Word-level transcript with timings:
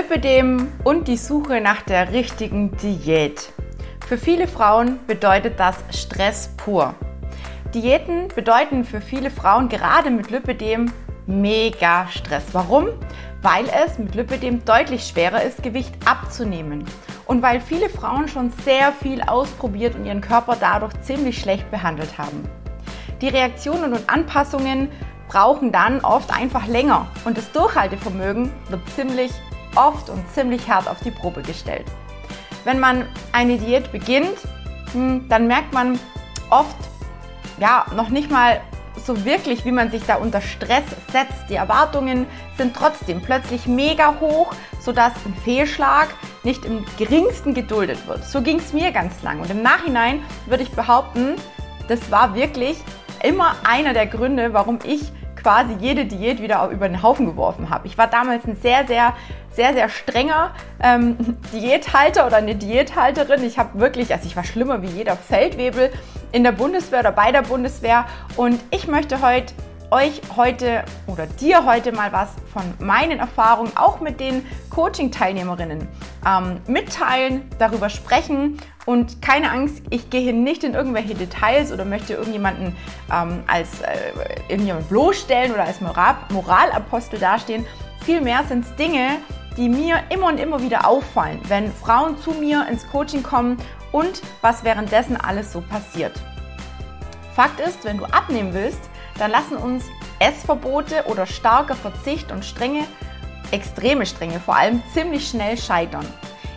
Lipidem 0.00 0.72
und 0.82 1.08
die 1.08 1.18
Suche 1.18 1.60
nach 1.60 1.82
der 1.82 2.10
richtigen 2.10 2.74
Diät. 2.78 3.52
Für 4.08 4.16
viele 4.16 4.48
Frauen 4.48 4.98
bedeutet 5.06 5.60
das 5.60 5.76
Stress 5.90 6.54
pur. 6.56 6.94
Diäten 7.74 8.28
bedeuten 8.34 8.84
für 8.84 9.02
viele 9.02 9.30
Frauen 9.30 9.68
gerade 9.68 10.10
mit 10.10 10.30
Lipidem 10.30 10.90
mega 11.26 12.08
Stress. 12.08 12.44
Warum? 12.52 12.86
Weil 13.42 13.66
es 13.84 13.98
mit 13.98 14.14
Lipidem 14.14 14.64
deutlich 14.64 15.04
schwerer 15.04 15.42
ist, 15.42 15.62
Gewicht 15.62 15.94
abzunehmen. 16.06 16.82
Und 17.26 17.42
weil 17.42 17.60
viele 17.60 17.90
Frauen 17.90 18.26
schon 18.26 18.50
sehr 18.64 18.92
viel 18.92 19.20
ausprobiert 19.20 19.96
und 19.96 20.06
ihren 20.06 20.22
Körper 20.22 20.56
dadurch 20.58 20.98
ziemlich 21.02 21.38
schlecht 21.38 21.70
behandelt 21.70 22.16
haben. 22.16 22.48
Die 23.20 23.28
Reaktionen 23.28 23.92
und 23.92 24.08
Anpassungen 24.08 24.88
brauchen 25.28 25.72
dann 25.72 26.00
oft 26.00 26.34
einfach 26.34 26.66
länger 26.66 27.06
und 27.26 27.36
das 27.36 27.52
Durchhaltevermögen 27.52 28.50
wird 28.70 28.88
ziemlich 28.96 29.30
oft 29.74 30.10
und 30.10 30.28
ziemlich 30.32 30.68
hart 30.68 30.88
auf 30.88 31.00
die 31.00 31.10
Probe 31.10 31.42
gestellt. 31.42 31.86
Wenn 32.64 32.78
man 32.78 33.06
eine 33.32 33.58
Diät 33.58 33.90
beginnt, 33.92 34.38
hm, 34.92 35.28
dann 35.28 35.46
merkt 35.46 35.72
man 35.72 35.98
oft 36.50 36.76
ja 37.58 37.86
noch 37.94 38.08
nicht 38.08 38.30
mal 38.30 38.60
so 38.96 39.24
wirklich, 39.24 39.64
wie 39.64 39.72
man 39.72 39.90
sich 39.90 40.02
da 40.04 40.16
unter 40.16 40.40
Stress 40.40 40.84
setzt. 41.10 41.48
Die 41.48 41.54
Erwartungen 41.54 42.26
sind 42.56 42.74
trotzdem 42.74 43.20
plötzlich 43.20 43.66
mega 43.66 44.16
hoch, 44.20 44.52
sodass 44.80 45.12
ein 45.24 45.34
Fehlschlag 45.44 46.08
nicht 46.42 46.64
im 46.64 46.84
geringsten 46.98 47.54
geduldet 47.54 48.06
wird. 48.06 48.24
So 48.24 48.42
ging 48.42 48.58
es 48.58 48.72
mir 48.72 48.92
ganz 48.92 49.22
lang. 49.22 49.40
Und 49.40 49.50
im 49.50 49.62
Nachhinein 49.62 50.22
würde 50.46 50.62
ich 50.62 50.70
behaupten, 50.72 51.36
das 51.88 52.10
war 52.10 52.34
wirklich 52.34 52.78
immer 53.22 53.56
einer 53.64 53.92
der 53.92 54.06
Gründe, 54.06 54.52
warum 54.52 54.78
ich 54.84 55.12
quasi 55.42 55.74
jede 55.80 56.04
Diät 56.04 56.40
wieder 56.40 56.68
über 56.68 56.88
den 56.88 57.02
Haufen 57.02 57.26
geworfen 57.26 57.70
habe. 57.70 57.86
Ich 57.86 57.98
war 57.98 58.06
damals 58.06 58.44
ein 58.46 58.56
sehr, 58.56 58.86
sehr, 58.86 59.14
sehr, 59.52 59.72
sehr 59.72 59.88
strenger 59.88 60.54
ähm, 60.82 61.16
Diäthalter 61.52 62.26
oder 62.26 62.36
eine 62.36 62.54
Diäthalterin. 62.54 63.44
Ich 63.44 63.58
habe 63.58 63.78
wirklich, 63.78 64.12
also 64.12 64.26
ich 64.26 64.36
war 64.36 64.44
schlimmer 64.44 64.82
wie 64.82 64.88
jeder 64.88 65.16
Feldwebel 65.16 65.90
in 66.32 66.44
der 66.44 66.52
Bundeswehr 66.52 67.00
oder 67.00 67.12
bei 67.12 67.32
der 67.32 67.42
Bundeswehr. 67.42 68.06
Und 68.36 68.60
ich 68.70 68.86
möchte 68.86 69.20
heute 69.22 69.54
euch 69.90 70.20
heute 70.36 70.84
oder 71.06 71.26
dir 71.26 71.66
heute 71.66 71.92
mal 71.92 72.12
was 72.12 72.30
von 72.52 72.62
meinen 72.78 73.18
Erfahrungen, 73.18 73.72
auch 73.76 74.00
mit 74.00 74.20
den 74.20 74.46
Coaching-Teilnehmerinnen, 74.70 75.88
ähm, 76.26 76.60
mitteilen, 76.66 77.50
darüber 77.58 77.88
sprechen. 77.88 78.58
Und 78.90 79.22
keine 79.22 79.52
Angst, 79.52 79.84
ich 79.90 80.10
gehe 80.10 80.20
hier 80.20 80.32
nicht 80.32 80.64
in 80.64 80.74
irgendwelche 80.74 81.14
Details 81.14 81.70
oder 81.70 81.84
möchte 81.84 82.14
irgendjemanden 82.14 82.76
ähm, 83.14 83.44
als 83.46 83.82
äh, 83.82 84.10
irgendjemand 84.48 84.88
bloßstellen 84.88 85.52
oder 85.52 85.62
als 85.62 85.80
Moral 85.80 86.16
Moralapostel 86.30 87.20
dastehen. 87.20 87.64
Vielmehr 88.04 88.42
sind 88.48 88.64
es 88.64 88.74
Dinge, 88.74 89.18
die 89.56 89.68
mir 89.68 90.00
immer 90.08 90.26
und 90.26 90.40
immer 90.40 90.60
wieder 90.60 90.88
auffallen, 90.88 91.38
wenn 91.46 91.70
Frauen 91.70 92.18
zu 92.18 92.32
mir 92.32 92.66
ins 92.68 92.84
Coaching 92.88 93.22
kommen 93.22 93.58
und 93.92 94.22
was 94.40 94.64
währenddessen 94.64 95.16
alles 95.16 95.52
so 95.52 95.60
passiert. 95.60 96.20
Fakt 97.36 97.60
ist, 97.60 97.84
wenn 97.84 97.98
du 97.98 98.06
abnehmen 98.06 98.52
willst, 98.54 98.80
dann 99.20 99.30
lassen 99.30 99.56
uns 99.56 99.84
Essverbote 100.18 101.04
oder 101.06 101.26
starker 101.26 101.76
Verzicht 101.76 102.32
und 102.32 102.44
strenge, 102.44 102.82
extreme 103.52 104.04
Strenge 104.04 104.40
vor 104.40 104.56
allem 104.56 104.82
ziemlich 104.92 105.28
schnell 105.28 105.56
scheitern. 105.56 106.06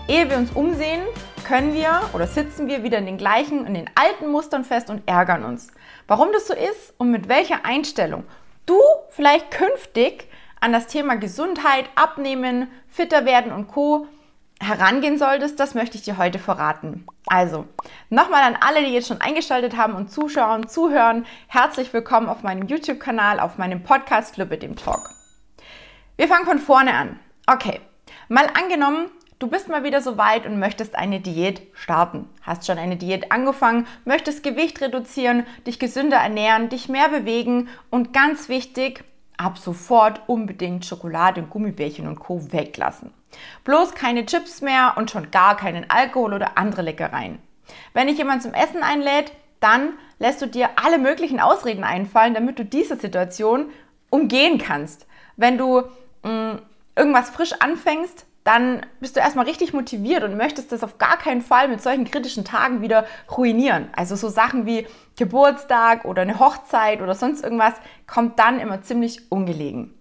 Ehe 0.08 0.28
wir 0.32 0.38
uns 0.38 0.50
umsehen, 0.54 1.04
können 1.44 1.74
wir 1.74 2.02
oder 2.14 2.28
sitzen 2.28 2.68
wir 2.68 2.84
wieder 2.84 2.98
in 2.98 3.06
den 3.06 3.18
gleichen, 3.18 3.66
in 3.66 3.74
den 3.74 3.90
alten 3.96 4.32
Mustern 4.32 4.64
fest 4.64 4.90
und 4.90 5.08
ärgern 5.08 5.44
uns. 5.44 5.68
Warum 6.08 6.32
das 6.32 6.48
so 6.48 6.54
ist 6.54 6.94
und 6.98 7.12
mit 7.12 7.28
welcher 7.28 7.66
Einstellung 7.66 8.24
du 8.66 8.80
vielleicht 9.10 9.52
künftig 9.52 10.30
an 10.62 10.72
das 10.72 10.88
Thema 10.88 11.16
Gesundheit, 11.16 11.86
Abnehmen, 11.96 12.70
fitter 12.88 13.26
werden 13.26 13.52
und 13.52 13.68
Co 13.68 14.08
herangehen 14.62 15.18
solltest, 15.18 15.60
das 15.60 15.74
möchte 15.74 15.98
ich 15.98 16.04
dir 16.04 16.18
heute 16.18 16.40
verraten. 16.40 17.06
Also, 17.28 17.68
nochmal 18.10 18.44
an 18.44 18.58
alle, 18.60 18.82
die 18.82 18.94
jetzt 18.94 19.10
schon 19.10 19.20
eingeschaltet 19.20 19.76
haben 19.76 19.94
und 19.94 20.12
zuschauen, 20.12 20.70
zuhören, 20.70 21.26
herzlich 21.48 21.92
willkommen 21.94 22.30
auf 22.30 22.44
meinem 22.44 22.68
YouTube-Kanal, 22.68 23.40
auf 23.40 23.58
meinem 23.58 23.84
Podcast 23.84 24.38
mit 24.38 24.64
dem 24.64 24.76
Talk. 24.78 25.10
Wir 26.16 26.28
fangen 26.28 26.46
von 26.46 26.60
vorne 26.60 26.94
an. 26.94 27.20
Okay, 27.46 27.82
mal 28.30 28.48
angenommen, 28.58 29.10
du 29.44 29.50
bist 29.50 29.68
mal 29.68 29.84
wieder 29.84 30.00
so 30.00 30.18
weit 30.18 30.46
und 30.46 30.58
möchtest 30.58 30.96
eine 30.96 31.20
Diät 31.20 31.64
starten. 31.74 32.30
Hast 32.44 32.66
schon 32.66 32.78
eine 32.78 32.96
Diät 32.96 33.34
angefangen, 33.34 33.88
möchtest 34.06 34.42
Gewicht 34.42 34.80
reduzieren, 34.80 35.46
dich 35.68 35.80
gesünder 35.80 36.16
ernähren, 36.16 36.70
dich 36.70 36.88
mehr 36.88 37.10
bewegen 37.10 37.68
und 37.90 38.14
ganz 38.14 38.48
wichtig, 38.48 39.04
ab 39.36 39.58
sofort 39.58 40.22
unbedingt 40.28 40.86
Schokolade 40.86 41.42
und 41.42 41.50
Gummibärchen 41.50 42.08
und 42.08 42.20
Co. 42.20 42.54
weglassen. 42.54 43.12
Bloß 43.66 43.96
keine 43.96 44.26
Chips 44.26 44.62
mehr 44.62 44.94
und 44.96 45.12
schon 45.12 45.30
gar 45.30 45.58
keinen 45.58 45.90
Alkohol 45.90 46.36
oder 46.36 46.58
andere 46.58 46.84
Leckereien. 46.84 47.40
Wenn 47.92 48.08
dich 48.08 48.20
jemand 48.20 48.44
zum 48.44 48.54
Essen 48.54 48.82
einlädt, 48.82 49.34
dann 49.60 49.90
lässt 50.20 50.42
du 50.42 50.46
dir 50.46 50.70
alle 50.82 51.00
möglichen 51.00 51.42
Ausreden 51.42 51.84
einfallen, 51.84 52.34
damit 52.34 52.60
du 52.60 52.64
diese 52.64 52.96
Situation 52.96 53.72
umgehen 54.10 54.58
kannst. 54.58 55.06
Wenn 55.36 55.58
du 55.58 55.84
mh, 56.24 56.54
mm, 56.54 56.60
irgendwas 56.96 57.30
frisch 57.30 57.52
anfängst, 57.60 58.26
dann 58.44 58.86
bist 59.00 59.16
du 59.16 59.22
erstmal 59.22 59.46
richtig 59.46 59.74
motiviert 59.74 60.24
und 60.24 60.36
möchtest 60.36 60.72
das 60.72 60.84
auf 60.84 60.98
gar 60.98 61.18
keinen 61.18 61.42
Fall 61.42 61.70
mit 61.70 61.82
solchen 61.82 62.06
kritischen 62.06 62.44
Tagen 62.44 62.82
wieder 62.82 63.06
ruinieren. 63.36 63.90
Also 63.96 64.16
so 64.16 64.28
Sachen 64.28 64.66
wie 64.66 64.86
Geburtstag 65.18 66.06
oder 66.06 66.24
eine 66.24 66.40
Hochzeit 66.40 67.02
oder 67.02 67.16
sonst 67.16 67.44
irgendwas 67.44 67.74
kommt 68.06 68.40
dann 68.40 68.60
immer 68.60 68.82
ziemlich 68.82 69.32
ungelegen. 69.32 69.94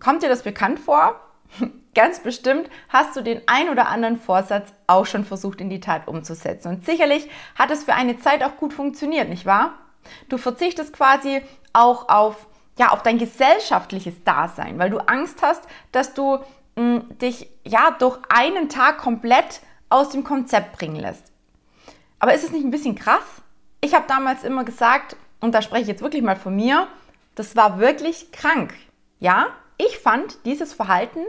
Kommt 0.00 0.22
dir 0.22 0.28
das 0.28 0.42
bekannt 0.42 0.78
vor? 0.78 1.20
Ganz 1.94 2.20
bestimmt 2.20 2.70
hast 2.88 3.14
du 3.14 3.20
den 3.20 3.42
ein 3.46 3.68
oder 3.68 3.88
anderen 3.88 4.16
Vorsatz 4.16 4.72
auch 4.86 5.04
schon 5.04 5.24
versucht 5.24 5.60
in 5.60 5.68
die 5.68 5.80
Tat 5.80 6.08
umzusetzen. 6.08 6.68
Und 6.68 6.86
sicherlich 6.86 7.28
hat 7.54 7.70
es 7.70 7.84
für 7.84 7.92
eine 7.92 8.18
Zeit 8.18 8.42
auch 8.42 8.56
gut 8.56 8.72
funktioniert, 8.72 9.28
nicht 9.28 9.44
wahr? 9.44 9.74
Du 10.30 10.38
verzichtest 10.38 10.94
quasi 10.94 11.42
auch 11.74 12.08
auf, 12.08 12.46
ja, 12.78 12.88
auf 12.88 13.02
dein 13.02 13.18
gesellschaftliches 13.18 14.24
Dasein, 14.24 14.78
weil 14.78 14.88
du 14.88 14.98
Angst 14.98 15.42
hast, 15.42 15.62
dass 15.92 16.14
du 16.14 16.38
dich 16.76 17.48
ja 17.64 17.90
durch 17.98 18.18
einen 18.28 18.68
Tag 18.68 18.98
komplett 18.98 19.60
aus 19.88 20.10
dem 20.10 20.24
Konzept 20.24 20.72
bringen 20.78 20.96
lässt. 20.96 21.32
Aber 22.18 22.34
ist 22.34 22.44
es 22.44 22.52
nicht 22.52 22.64
ein 22.64 22.70
bisschen 22.70 22.94
krass? 22.94 23.42
Ich 23.80 23.94
habe 23.94 24.04
damals 24.08 24.44
immer 24.44 24.64
gesagt, 24.64 25.16
und 25.40 25.54
da 25.54 25.60
spreche 25.60 25.82
ich 25.82 25.88
jetzt 25.88 26.02
wirklich 26.02 26.22
mal 26.22 26.36
von 26.36 26.54
mir, 26.54 26.86
das 27.34 27.56
war 27.56 27.78
wirklich 27.78 28.32
krank. 28.32 28.72
Ja, 29.18 29.48
ich 29.76 29.98
fand 29.98 30.44
dieses 30.44 30.72
Verhalten 30.72 31.20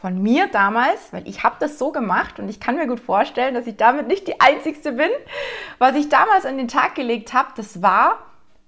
von 0.00 0.20
mir 0.22 0.48
damals, 0.48 1.12
weil 1.12 1.28
ich 1.28 1.42
habe 1.44 1.56
das 1.60 1.78
so 1.78 1.92
gemacht 1.92 2.38
und 2.38 2.48
ich 2.48 2.58
kann 2.58 2.76
mir 2.76 2.86
gut 2.86 3.00
vorstellen, 3.00 3.54
dass 3.54 3.66
ich 3.66 3.76
damit 3.76 4.08
nicht 4.08 4.26
die 4.26 4.40
Einzigste 4.40 4.92
bin, 4.92 5.10
was 5.78 5.94
ich 5.94 6.08
damals 6.08 6.46
an 6.46 6.56
den 6.56 6.68
Tag 6.68 6.94
gelegt 6.94 7.32
habe, 7.32 7.50
das 7.56 7.82
war 7.82 8.18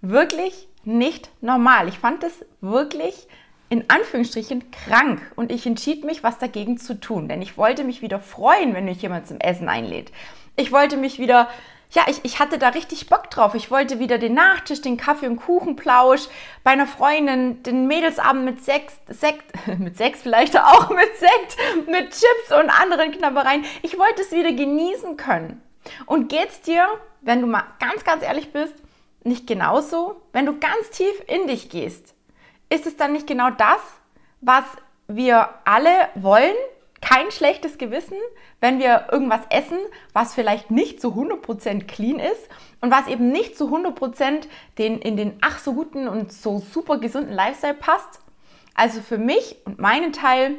wirklich 0.03 0.69
nicht 0.85 1.31
normal. 1.41 1.89
Ich 1.89 1.99
fand 1.99 2.23
es 2.25 2.45
wirklich 2.61 3.27
in 3.73 3.89
Anführungsstrichen 3.89 4.71
krank 4.71 5.23
und 5.35 5.51
ich 5.51 5.67
entschied 5.67 6.05
mich, 6.05 6.23
was 6.23 6.37
dagegen 6.37 6.77
zu 6.77 7.01
tun, 7.01 7.27
denn 7.27 7.41
ich 7.41 7.57
wollte 7.57 7.85
mich 7.85 8.03
wieder 8.03 8.21
freuen, 8.21 8.75
wenn 8.75 8.85
mich 8.85 9.01
jemand 9.01 9.27
zum 9.27 9.41
Essen 9.41 9.67
einlädt. 9.67 10.13
Ich 10.57 10.73
wollte 10.73 10.99
mich 10.99 11.19
wieder 11.19 11.49
ja, 11.91 12.03
ich, 12.07 12.21
ich 12.23 12.39
hatte 12.39 12.59
da 12.59 12.71
richtig 12.71 13.09
Bock 13.09 13.29
drauf. 13.31 13.55
Ich 13.55 13.71
wollte 13.71 13.99
wieder 13.99 14.17
den 14.17 14.33
Nachtisch, 14.33 14.81
den 14.81 14.97
Kaffee- 14.97 15.27
und 15.27 15.37
Kuchenplausch 15.37 16.29
bei 16.65 16.71
einer 16.71 16.87
Freundin, 16.87 17.63
den 17.63 17.87
Mädelsabend 17.87 18.47
mit 18.47 18.65
Sekt, 18.65 18.93
Sekt, 19.09 19.45
mit 19.79 19.97
Sex 19.97 20.21
vielleicht 20.23 20.59
auch 20.59 20.89
mit 20.95 21.11
Sekt, 21.19 21.89
mit 21.89 22.11
Chips 22.11 22.59
und 22.59 22.71
anderen 22.71 23.13
Knabbereien. 23.13 23.65
Ich 23.83 23.99
wollte 23.99 24.23
es 24.23 24.33
wieder 24.33 24.53
genießen 24.53 25.17
können. 25.17 25.63
Und 26.07 26.29
geht's 26.29 26.61
dir, 26.61 26.87
wenn 27.23 27.41
du 27.41 27.47
mal 27.47 27.65
ganz, 27.79 28.05
ganz 28.05 28.23
ehrlich 28.23 28.53
bist, 28.53 28.75
nicht 29.25 29.47
genauso? 29.47 30.23
Wenn 30.33 30.47
du 30.47 30.59
ganz 30.59 30.91
tief 30.91 31.23
in 31.27 31.47
dich 31.47 31.69
gehst, 31.69 32.15
ist 32.73 32.87
es 32.87 32.97
dann 32.97 33.13
nicht 33.13 33.27
genau 33.27 33.51
das, 33.51 33.81
was 34.41 34.65
wir 35.09 35.49
alle 35.65 36.09
wollen? 36.15 36.55
kein 37.03 37.31
schlechtes 37.33 37.77
Gewissen, 37.79 38.17
wenn 38.61 38.79
wir 38.79 39.09
irgendwas 39.11 39.41
essen, 39.51 39.79
was 40.15 40.35
vielleicht 40.35 40.71
nicht 40.71 41.01
zu 41.01 41.09
100% 41.09 41.85
clean 41.87 42.19
ist 42.19 42.49
und 42.81 42.91
was 42.91 43.09
eben 43.09 43.31
nicht 43.33 43.59
zu 43.59 43.67
100% 43.67 44.47
den, 44.79 45.01
in 45.01 45.17
den 45.17 45.37
ach 45.43 45.59
so 45.59 45.75
guten 45.75 46.09
und 46.09 46.33
so 46.33 46.61
super 46.61 46.99
gesunden 46.99 47.35
Lifestyle 47.35 47.75
passt. 47.75 48.21
Also 48.75 49.03
für 49.03 49.19
mich 49.19 49.57
und 49.67 49.79
meinen 49.79 50.13
Teil 50.13 50.55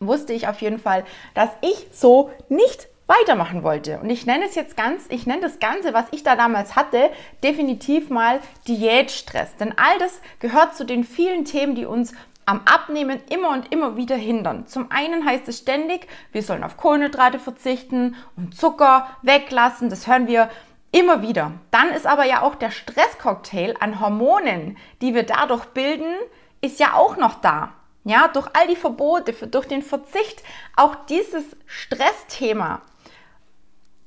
wusste 0.00 0.32
ich 0.32 0.48
auf 0.48 0.60
jeden 0.60 0.80
Fall, 0.80 1.04
dass 1.34 1.50
ich 1.62 1.86
so 1.92 2.30
nicht 2.48 2.88
weitermachen 3.20 3.62
wollte. 3.62 3.98
Und 3.98 4.10
ich 4.10 4.26
nenne 4.26 4.44
es 4.44 4.54
jetzt 4.54 4.76
ganz, 4.76 5.04
ich 5.08 5.26
nenne 5.26 5.42
das 5.42 5.58
Ganze, 5.58 5.92
was 5.92 6.06
ich 6.10 6.22
da 6.22 6.36
damals 6.36 6.76
hatte, 6.76 7.10
definitiv 7.42 8.10
mal 8.10 8.40
Diätstress. 8.66 9.56
Denn 9.56 9.76
all 9.76 9.98
das 9.98 10.20
gehört 10.38 10.76
zu 10.76 10.84
den 10.84 11.04
vielen 11.04 11.44
Themen, 11.44 11.74
die 11.74 11.86
uns 11.86 12.12
am 12.44 12.62
Abnehmen 12.64 13.20
immer 13.30 13.50
und 13.50 13.72
immer 13.72 13.96
wieder 13.96 14.16
hindern. 14.16 14.66
Zum 14.66 14.90
einen 14.90 15.24
heißt 15.24 15.48
es 15.48 15.58
ständig, 15.58 16.08
wir 16.32 16.42
sollen 16.42 16.64
auf 16.64 16.76
Kohlenhydrate 16.76 17.38
verzichten 17.38 18.16
und 18.36 18.56
Zucker 18.56 19.06
weglassen. 19.22 19.90
Das 19.90 20.06
hören 20.06 20.26
wir 20.26 20.50
immer 20.90 21.22
wieder. 21.22 21.52
Dann 21.70 21.90
ist 21.90 22.06
aber 22.06 22.24
ja 22.24 22.42
auch 22.42 22.54
der 22.54 22.70
Stresscocktail 22.70 23.74
an 23.80 24.00
Hormonen, 24.00 24.76
die 25.00 25.14
wir 25.14 25.22
dadurch 25.22 25.66
bilden, 25.66 26.14
ist 26.60 26.80
ja 26.80 26.94
auch 26.94 27.16
noch 27.16 27.40
da. 27.40 27.72
Ja, 28.04 28.26
durch 28.28 28.48
all 28.54 28.66
die 28.66 28.76
Verbote, 28.76 29.32
durch 29.46 29.68
den 29.68 29.82
Verzicht, 29.82 30.42
auch 30.76 30.96
dieses 31.08 31.44
Stressthema 31.66 32.82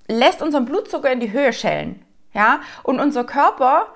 lässt 0.07 0.41
unseren 0.41 0.65
Blutzucker 0.65 1.11
in 1.11 1.19
die 1.19 1.31
Höhe 1.31 1.53
schellen. 1.53 2.03
Ja, 2.33 2.59
und 2.83 2.99
unser 2.99 3.23
Körper 3.23 3.87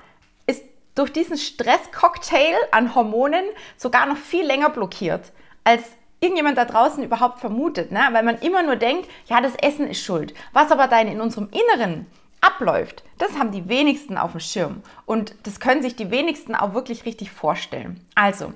ist 0.47 0.63
durch 0.95 1.11
diesen 1.11 1.37
Stresscocktail 1.37 2.55
an 2.71 2.95
Hormonen 2.95 3.43
sogar 3.75 4.05
noch 4.05 4.17
viel 4.17 4.45
länger 4.45 4.69
blockiert, 4.69 5.33
als 5.63 5.83
irgendjemand 6.21 6.57
da 6.57 6.65
draußen 6.65 7.03
überhaupt 7.03 7.39
vermutet, 7.39 7.91
ne? 7.91 7.99
weil 8.11 8.23
man 8.23 8.39
immer 8.39 8.63
nur 8.63 8.75
denkt, 8.75 9.09
ja, 9.25 9.41
das 9.41 9.55
Essen 9.55 9.87
ist 9.87 10.03
schuld. 10.03 10.33
Was 10.53 10.71
aber 10.71 10.87
dann 10.87 11.07
in 11.07 11.21
unserem 11.21 11.49
Inneren 11.51 12.07
abläuft, 12.41 13.03
das 13.17 13.37
haben 13.37 13.51
die 13.51 13.67
wenigsten 13.67 14.17
auf 14.17 14.31
dem 14.31 14.39
Schirm 14.39 14.81
und 15.05 15.35
das 15.43 15.59
können 15.59 15.81
sich 15.81 15.95
die 15.95 16.11
wenigsten 16.11 16.55
auch 16.55 16.73
wirklich 16.73 17.05
richtig 17.05 17.31
vorstellen. 17.31 18.05
Also, 18.15 18.53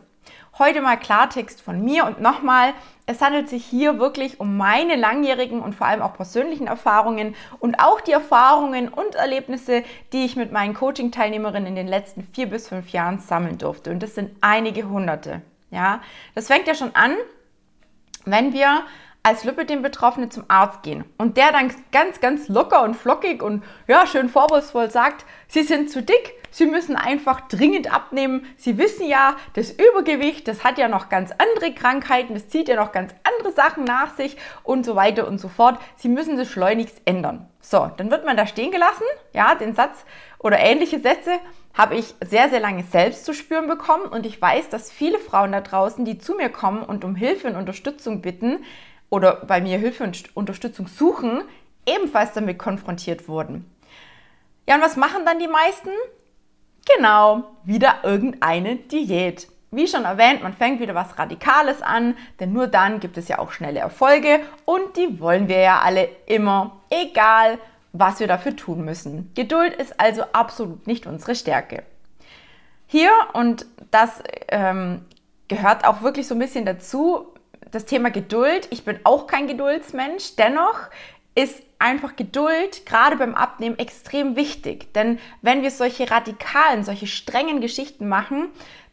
heute 0.59 0.81
mal 0.81 0.97
Klartext 0.97 1.61
von 1.61 1.83
mir 1.83 2.05
und 2.05 2.21
nochmal, 2.21 2.73
es 3.05 3.21
handelt 3.21 3.49
sich 3.49 3.65
hier 3.65 3.99
wirklich 3.99 4.39
um 4.39 4.55
meine 4.55 4.95
langjährigen 4.95 5.61
und 5.61 5.73
vor 5.75 5.87
allem 5.87 6.01
auch 6.01 6.13
persönlichen 6.13 6.67
Erfahrungen 6.67 7.35
und 7.59 7.79
auch 7.79 8.01
die 8.01 8.11
Erfahrungen 8.11 8.87
und 8.87 9.15
Erlebnisse, 9.15 9.83
die 10.13 10.25
ich 10.25 10.35
mit 10.35 10.51
meinen 10.51 10.73
Coaching-Teilnehmerinnen 10.73 11.67
in 11.67 11.75
den 11.75 11.87
letzten 11.87 12.23
vier 12.23 12.47
bis 12.47 12.69
fünf 12.69 12.89
Jahren 12.89 13.19
sammeln 13.19 13.57
durfte. 13.57 13.91
Und 13.91 14.01
das 14.01 14.15
sind 14.15 14.31
einige 14.41 14.87
hunderte. 14.87 15.41
Ja, 15.71 16.01
das 16.35 16.47
fängt 16.47 16.67
ja 16.67 16.75
schon 16.75 16.95
an, 16.95 17.15
wenn 18.25 18.53
wir 18.53 18.83
als 19.23 19.45
Lipidem-Betroffene 19.45 20.29
zum 20.29 20.43
Arzt 20.49 20.83
gehen 20.83 21.05
und 21.17 21.37
der 21.37 21.53
dann 21.53 21.73
ganz, 21.91 22.19
ganz 22.19 22.49
locker 22.49 22.83
und 22.83 22.95
flockig 22.95 23.41
und 23.41 23.63
ja, 23.87 24.05
schön 24.05 24.27
vorwurfsvoll 24.27 24.91
sagt, 24.91 25.25
Sie 25.47 25.63
sind 25.63 25.89
zu 25.89 26.01
dick, 26.01 26.35
Sie 26.53 26.67
müssen 26.67 26.95
einfach 26.95 27.41
dringend 27.47 27.91
abnehmen. 27.91 28.45
Sie 28.57 28.77
wissen 28.77 29.07
ja, 29.07 29.37
das 29.53 29.71
Übergewicht, 29.71 30.47
das 30.47 30.63
hat 30.63 30.77
ja 30.77 30.87
noch 30.87 31.09
ganz 31.09 31.31
andere 31.31 31.73
Krankheiten, 31.73 32.35
das 32.35 32.47
zieht 32.47 32.67
ja 32.67 32.75
noch 32.75 32.91
ganz 32.91 33.15
andere 33.23 33.51
Sachen 33.53 33.85
nach 33.85 34.15
sich 34.15 34.37
und 34.61 34.85
so 34.85 34.95
weiter 34.95 35.27
und 35.27 35.39
so 35.39 35.47
fort. 35.47 35.79
Sie 35.95 36.09
müssen 36.09 36.37
das 36.37 36.49
schleunigst 36.49 37.01
ändern. 37.05 37.49
So, 37.59 37.89
dann 37.97 38.11
wird 38.11 38.25
man 38.25 38.37
da 38.37 38.45
stehen 38.45 38.69
gelassen. 38.69 39.05
Ja, 39.33 39.55
den 39.55 39.73
Satz 39.73 40.05
oder 40.37 40.59
ähnliche 40.59 40.99
Sätze 40.99 41.39
habe 41.73 41.95
ich 41.95 42.13
sehr, 42.23 42.49
sehr 42.49 42.59
lange 42.59 42.83
selbst 42.83 43.25
zu 43.25 43.33
spüren 43.33 43.67
bekommen 43.67 44.05
und 44.05 44.27
ich 44.27 44.39
weiß, 44.39 44.69
dass 44.69 44.91
viele 44.91 45.17
Frauen 45.17 45.53
da 45.53 45.61
draußen, 45.61 46.05
die 46.05 46.19
zu 46.19 46.35
mir 46.35 46.49
kommen 46.49 46.83
und 46.83 47.03
um 47.03 47.15
Hilfe 47.15 47.47
und 47.47 47.55
Unterstützung 47.55 48.21
bitten, 48.21 48.59
oder 49.13 49.35
bei 49.45 49.61
mir 49.61 49.77
Hilfe 49.77 50.05
und 50.05 50.35
Unterstützung 50.35 50.87
suchen, 50.87 51.43
ebenfalls 51.85 52.33
damit 52.33 52.57
konfrontiert 52.57 53.27
wurden. 53.27 53.69
Ja, 54.67 54.73
und 54.73 54.81
was 54.81 54.95
machen 54.95 55.23
dann 55.23 55.37
die 55.37 55.47
meisten? 55.47 55.91
Genau, 56.97 57.43
wieder 57.63 57.97
irgendeine 58.01 58.77
Diät. 58.77 59.47
Wie 59.69 59.87
schon 59.87 60.05
erwähnt, 60.05 60.41
man 60.41 60.55
fängt 60.55 60.79
wieder 60.79 60.95
was 60.95 61.19
Radikales 61.19 61.83
an, 61.83 62.17
denn 62.39 62.53
nur 62.53 62.65
dann 62.65 62.99
gibt 62.99 63.19
es 63.19 63.27
ja 63.27 63.37
auch 63.37 63.51
schnelle 63.51 63.81
Erfolge 63.81 64.39
und 64.65 64.97
die 64.97 65.19
wollen 65.19 65.47
wir 65.47 65.59
ja 65.59 65.81
alle 65.81 66.09
immer, 66.25 66.81
egal 66.89 67.59
was 67.91 68.19
wir 68.19 68.27
dafür 68.27 68.55
tun 68.55 68.83
müssen. 68.83 69.31
Geduld 69.35 69.75
ist 69.75 69.99
also 69.99 70.23
absolut 70.33 70.87
nicht 70.87 71.05
unsere 71.05 71.35
Stärke. 71.35 71.83
Hier, 72.87 73.11
und 73.33 73.67
das 73.91 74.23
ähm, 74.47 75.05
gehört 75.49 75.85
auch 75.85 76.01
wirklich 76.01 76.27
so 76.27 76.33
ein 76.33 76.39
bisschen 76.39 76.65
dazu, 76.65 77.32
das 77.73 77.85
Thema 77.85 78.11
Geduld. 78.11 78.67
Ich 78.69 78.85
bin 78.85 78.99
auch 79.03 79.27
kein 79.27 79.47
Geduldsmensch. 79.47 80.35
Dennoch 80.37 80.79
ist 81.35 81.63
einfach 81.79 82.15
Geduld 82.15 82.85
gerade 82.85 83.17
beim 83.17 83.35
Abnehmen 83.35 83.79
extrem 83.79 84.35
wichtig. 84.35 84.93
Denn 84.93 85.19
wenn 85.41 85.63
wir 85.63 85.71
solche 85.71 86.09
radikalen, 86.09 86.83
solche 86.83 87.07
strengen 87.07 87.59
Geschichten 87.59 88.07
machen, 88.07 88.49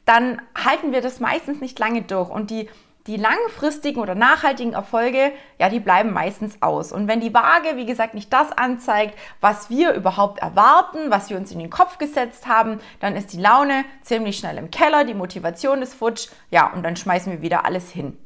dann 0.07 0.41
halten 0.57 0.93
wir 0.93 1.03
das 1.03 1.21
meistens 1.21 1.61
nicht 1.61 1.79
lange 1.79 2.03
durch. 2.03 2.31
Und 2.31 2.51
die, 2.51 2.69
die 3.07 3.19
langfristigen 3.19 4.01
oder 4.01 4.15
nachhaltigen 4.15 4.73
Erfolge, 4.73 5.33
ja, 5.59 5.69
die 5.69 5.79
bleiben 5.79 6.13
meistens 6.13 6.63
aus. 6.63 6.91
Und 6.91 7.07
wenn 7.07 7.21
die 7.21 7.35
Waage, 7.35 7.77
wie 7.77 7.87
gesagt, 7.87 8.15
nicht 8.15 8.33
das 8.33 8.51
anzeigt, 8.51 9.17
was 9.43 9.69
wir 9.69 9.93
überhaupt 9.93 10.41
erwarten, 10.41 11.11
was 11.11 11.29
wir 11.29 11.37
uns 11.37 11.53
in 11.53 11.59
den 11.59 11.71
Kopf 11.71 11.99
gesetzt 11.99 12.49
haben, 12.49 12.81
dann 12.99 13.15
ist 13.15 13.35
die 13.35 13.41
Laune 13.41 13.85
ziemlich 14.03 14.39
schnell 14.39 14.57
im 14.57 14.71
Keller, 14.71 15.05
die 15.05 15.15
Motivation 15.15 15.83
ist 15.83 15.95
futsch, 15.95 16.29
ja, 16.51 16.73
und 16.73 16.83
dann 16.83 16.97
schmeißen 16.97 17.31
wir 17.31 17.43
wieder 17.43 17.67
alles 17.67 17.91
hin. 17.91 18.17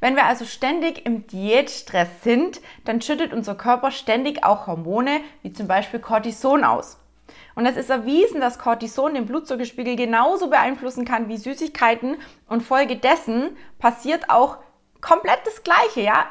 Wenn 0.00 0.14
wir 0.14 0.26
also 0.26 0.44
ständig 0.44 1.04
im 1.06 1.26
Diätstress 1.26 2.08
sind, 2.22 2.60
dann 2.84 3.00
schüttet 3.00 3.32
unser 3.32 3.56
Körper 3.56 3.90
ständig 3.90 4.44
auch 4.44 4.66
Hormone 4.66 5.20
wie 5.42 5.52
zum 5.52 5.66
Beispiel 5.66 5.98
Cortison 5.98 6.64
aus. 6.64 6.98
Und 7.56 7.66
es 7.66 7.76
ist 7.76 7.90
erwiesen, 7.90 8.40
dass 8.40 8.60
Cortison 8.60 9.14
den 9.14 9.26
Blutzuckerspiegel 9.26 9.96
genauso 9.96 10.48
beeinflussen 10.48 11.04
kann 11.04 11.28
wie 11.28 11.36
Süßigkeiten 11.36 12.16
und 12.46 12.62
folgedessen 12.62 13.56
passiert 13.80 14.30
auch 14.30 14.58
komplett 15.00 15.40
das 15.44 15.64
Gleiche, 15.64 16.02
ja? 16.02 16.26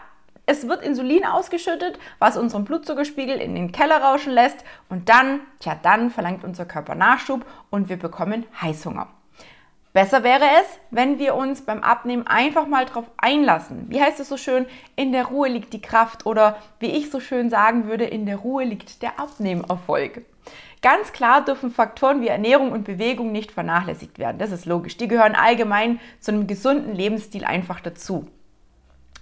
Es 0.49 0.69
wird 0.69 0.81
Insulin 0.81 1.25
ausgeschüttet, 1.25 1.99
was 2.19 2.37
unseren 2.37 2.63
Blutzuckerspiegel 2.63 3.35
in 3.35 3.53
den 3.53 3.73
Keller 3.73 4.01
rauschen 4.01 4.31
lässt 4.31 4.63
und 4.87 5.09
dann, 5.09 5.41
tja, 5.59 5.77
dann 5.83 6.09
verlangt 6.09 6.45
unser 6.45 6.65
Körper 6.65 6.95
Nachschub 6.95 7.45
und 7.69 7.89
wir 7.89 7.99
bekommen 7.99 8.45
Heißhunger. 8.61 9.09
Besser 9.97 10.21
wäre 10.21 10.43
es, 10.61 10.67
wenn 10.91 11.17
wir 11.17 11.33
uns 11.33 11.63
beim 11.63 11.81
Abnehmen 11.81 12.27
einfach 12.27 12.67
mal 12.67 12.85
drauf 12.85 13.05
einlassen. 13.17 13.87
Wie 13.89 13.99
heißt 13.99 14.19
es 14.19 14.29
so 14.29 14.37
schön? 14.37 14.67
In 14.95 15.11
der 15.11 15.25
Ruhe 15.25 15.49
liegt 15.49 15.73
die 15.73 15.81
Kraft 15.81 16.27
oder 16.27 16.59
wie 16.79 16.91
ich 16.91 17.09
so 17.09 17.19
schön 17.19 17.49
sagen 17.49 17.87
würde, 17.87 18.03
in 18.05 18.27
der 18.27 18.35
Ruhe 18.35 18.63
liegt 18.63 19.01
der 19.01 19.19
Abnehmerfolg. 19.19 20.21
Ganz 20.83 21.13
klar 21.13 21.43
dürfen 21.43 21.71
Faktoren 21.71 22.21
wie 22.21 22.27
Ernährung 22.27 22.73
und 22.73 22.83
Bewegung 22.83 23.31
nicht 23.31 23.51
vernachlässigt 23.51 24.19
werden. 24.19 24.37
Das 24.37 24.51
ist 24.51 24.67
logisch. 24.67 24.97
Die 24.97 25.07
gehören 25.07 25.33
allgemein 25.33 25.99
zu 26.19 26.31
einem 26.31 26.45
gesunden 26.45 26.93
Lebensstil 26.93 27.43
einfach 27.43 27.79
dazu. 27.79 28.27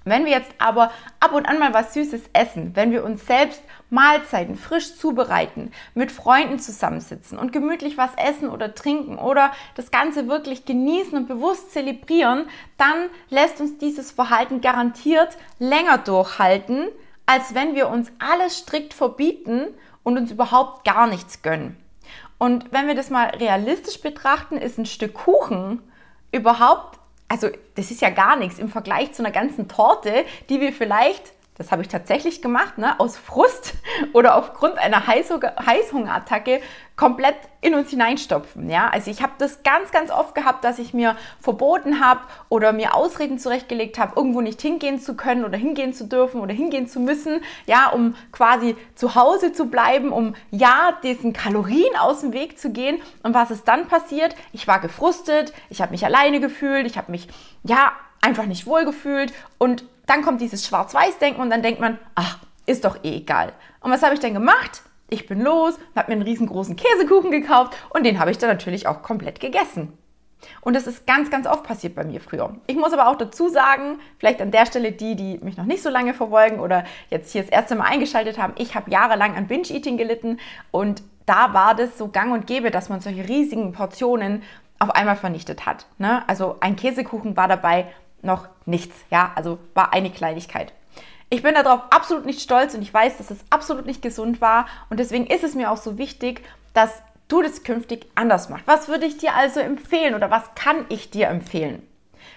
Wenn 0.07 0.25
wir 0.25 0.31
jetzt 0.31 0.52
aber 0.60 0.92
ab 1.19 1.34
und 1.34 1.48
an 1.48 1.57
mal 1.57 1.74
was 1.74 1.96
Süßes 1.96 2.22
essen, 2.31 2.75
wenn 2.75 2.92
wir 2.92 3.04
uns 3.04 3.25
selbst 3.25 3.62
Mahlzeiten 3.90 4.56
frisch 4.56 4.96
zubereiten, 4.96 5.72
mit 5.96 6.12
Freunden 6.12 6.60
zusammensitzen 6.60 7.40
und 7.40 7.52
gemütlich 7.52 7.98
was 7.98 8.12
essen 8.16 8.50
oder 8.50 8.75
trinken 8.75 9.18
oder 9.18 9.52
das 9.74 9.90
Ganze 9.90 10.28
wirklich 10.28 10.66
genießen 10.66 11.18
und 11.18 11.28
bewusst 11.28 11.72
zelebrieren, 11.72 12.46
dann 12.78 13.10
lässt 13.30 13.60
uns 13.60 13.80
dieses 13.80 14.12
Verhalten 14.12 14.62
garantiert 14.62 15.38
länger 15.57 15.98
durchhalten, 15.98 16.90
als 17.25 17.56
wenn 17.56 17.74
wir 17.74 17.90
uns 17.90 18.12
alles 18.19 18.60
strikt 18.60 18.94
verbieten 18.94 19.69
und 20.04 20.19
uns 20.19 20.30
überhaupt 20.30 20.86
gar 20.86 21.08
nichts 21.08 21.42
gönnen. 21.42 21.78
Und 22.38 22.72
wenn 22.72 22.86
wir 22.86 22.94
das 22.94 23.10
mal 23.10 23.30
realistisch 23.30 24.01
betrachten, 24.01 24.58
ist 24.58 24.78
ein 24.78 24.86
Stück 24.86 25.16
Kuchen 25.16 25.81
überhaupt 26.31 27.00
also 27.27 27.50
das 27.75 27.92
ist 27.92 28.01
ja 28.01 28.10
gar 28.10 28.36
nichts 28.36 28.60
im 28.60 28.69
Vergleich 28.69 29.13
zu 29.13 29.24
einer 29.24 29.31
ganzen 29.31 29.68
Torte, 29.68 30.25
die 30.50 30.62
wir 30.62 30.74
vielleicht, 30.74 31.33
das 31.57 31.72
habe 31.72 31.82
ich 31.82 31.88
tatsächlich 31.88 32.41
gemacht, 32.41 32.77
ne, 32.77 33.00
aus 33.00 33.18
Frust 33.18 33.75
oder 34.13 34.36
aufgrund 34.36 34.77
einer 34.77 35.08
Heißhungerattacke 35.08 36.62
komplett 36.98 37.36
in 37.62 37.75
uns 37.75 37.89
hineinstopfen. 37.89 38.70
Ja? 38.70 38.89
Also 38.89 39.10
ich 39.10 39.22
habe 39.22 39.34
das 39.38 39.63
ganz, 39.63 39.91
ganz 39.91 40.12
oft 40.12 40.36
gehabt, 40.36 40.63
dass 40.63 40.79
ich 40.79 40.94
mir 40.94 41.15
verboten 41.41 42.00
habe 42.03 42.22
oder 42.50 42.74
mir 42.74 42.94
Ausreden 42.94 43.39
zurechtgelegt 43.39 43.98
habe, 43.98 44.13
irgendwo 44.15 44.41
nicht 44.41 44.62
hingehen 44.62 45.00
zu 45.00 45.15
können 45.15 45.46
oder 45.46 45.58
hingehen 45.58 45.94
zu 45.94 46.08
dürfen 46.08 46.41
oder 46.41 46.53
hingehen 46.53 46.88
zu 46.88 47.00
müssen, 47.00 47.41
ja, 47.65 47.89
um 47.89 48.15
quasi 48.32 48.75
zu 48.96 49.15
Hause 49.15 49.53
zu 49.53 49.65
bleiben, 49.65 50.12
um 50.12 50.36
ja 50.51 50.98
diesen 51.03 51.34
Kalorien 51.34 51.96
aus 51.98 52.22
dem 52.22 52.34
Weg 52.34 52.60
zu 52.60 52.72
gehen. 52.72 53.01
Und 53.24 53.34
was 53.34 53.51
ist 53.51 53.68
dann 53.68 53.88
passiert? 53.88 54.36
Ich 54.51 54.68
war 54.68 54.79
gefrustet, 54.79 55.53
ich 55.70 55.82
habe 55.82 55.91
mich 55.91 56.06
alleine 56.06 56.39
gefühlt, 56.39 56.86
ich 56.86 56.98
habe 56.98 57.12
mich 57.12 57.27
ja 57.63 57.94
einfach 58.22 58.46
nicht 58.46 58.65
wohl 58.65 58.86
gefühlt 58.86 59.34
und 59.58 59.86
dann 60.07 60.21
kommt 60.21 60.41
dieses 60.41 60.65
Schwarz-Weiß-Denken 60.67 61.41
und 61.41 61.50
dann 61.50 61.62
denkt 61.62 61.79
man, 61.79 61.97
ach, 62.15 62.39
ist 62.65 62.85
doch 62.85 63.03
eh 63.03 63.17
egal. 63.17 63.53
Und 63.81 63.91
was 63.91 64.01
habe 64.01 64.13
ich 64.13 64.19
dann 64.19 64.33
gemacht? 64.33 64.81
Ich 65.09 65.27
bin 65.27 65.41
los, 65.41 65.75
habe 65.95 66.12
mir 66.12 66.13
einen 66.13 66.24
riesengroßen 66.24 66.75
Käsekuchen 66.75 67.31
gekauft 67.31 67.77
und 67.91 68.03
den 68.03 68.19
habe 68.19 68.31
ich 68.31 68.38
dann 68.38 68.50
natürlich 68.50 68.88
auch 68.88 69.03
komplett 69.03 69.39
gegessen. 69.39 69.97
Und 70.62 70.75
das 70.75 70.88
ist 70.88 71.07
ganz, 71.07 71.29
ganz 71.29 71.47
oft 71.47 71.63
passiert 71.63 71.95
bei 71.95 72.03
mir 72.03 72.21
früher. 72.21 72.55
Ich 72.67 72.75
muss 72.75 72.93
aber 72.93 73.07
auch 73.07 73.15
dazu 73.15 73.50
sagen, 73.50 74.00
vielleicht 74.17 74.41
an 74.41 74.51
der 74.51 74.65
Stelle 74.65 74.91
die, 74.91 75.15
die 75.15 75.39
mich 75.39 75.57
noch 75.57 75.65
nicht 75.65 75.81
so 75.81 75.89
lange 75.89 76.13
verfolgen 76.13 76.59
oder 76.59 76.83
jetzt 77.09 77.31
hier 77.31 77.41
das 77.41 77.51
erste 77.51 77.75
Mal 77.75 77.85
eingeschaltet 77.85 78.38
haben, 78.38 78.53
ich 78.57 78.75
habe 78.75 78.91
jahrelang 78.91 79.35
an 79.35 79.47
Binge-Eating 79.47 79.97
gelitten 79.97 80.39
und 80.71 81.03
da 81.25 81.53
war 81.53 81.75
das 81.75 81.97
so 81.97 82.09
gang 82.09 82.33
und 82.33 82.47
gäbe, 82.47 82.69
dass 82.69 82.89
man 82.89 83.01
solche 83.01 83.27
riesigen 83.27 83.71
Portionen 83.71 84.43
auf 84.77 84.91
einmal 84.91 85.15
vernichtet 85.15 85.65
hat. 85.65 85.85
Ne? 85.97 86.27
Also 86.27 86.57
ein 86.59 86.75
Käsekuchen 86.75 87.38
war 87.38 87.47
dabei 87.47 87.88
noch 88.25 88.48
nichts, 88.65 88.96
ja, 89.10 89.32
also 89.36 89.60
war 89.74 89.94
eine 89.94 90.10
Kleinigkeit. 90.10 90.74
Ich 91.29 91.41
bin 91.41 91.55
darauf 91.55 91.82
absolut 91.89 92.25
nicht 92.25 92.41
stolz 92.41 92.75
und 92.75 92.82
ich 92.82 92.94
weiß, 92.94 93.17
dass 93.17 93.32
es 93.32 93.39
absolut 93.50 93.86
nicht 93.86 94.01
gesund 94.01 94.41
war. 94.41 94.67
Und 94.89 95.00
deswegen 95.00 95.25
ist 95.25 95.44
es 95.44 95.55
mir 95.55 95.72
auch 95.72 95.77
so 95.77 95.98
wichtig, 95.98 96.44
dass 96.74 97.01
du 97.27 97.41
das 97.41 97.63
künftig 97.63 98.08
anders 98.15 98.50
machst. 98.50 98.67
Was 98.67 98.88
würde 98.88 99.05
ich 99.05 99.17
dir 99.17 99.34
also 99.34 99.60
empfehlen 99.60 100.13
oder 100.13 100.29
was 100.29 100.44
kann 100.55 100.86
ich 100.89 101.10
dir 101.10 101.27
empfehlen? 101.27 101.82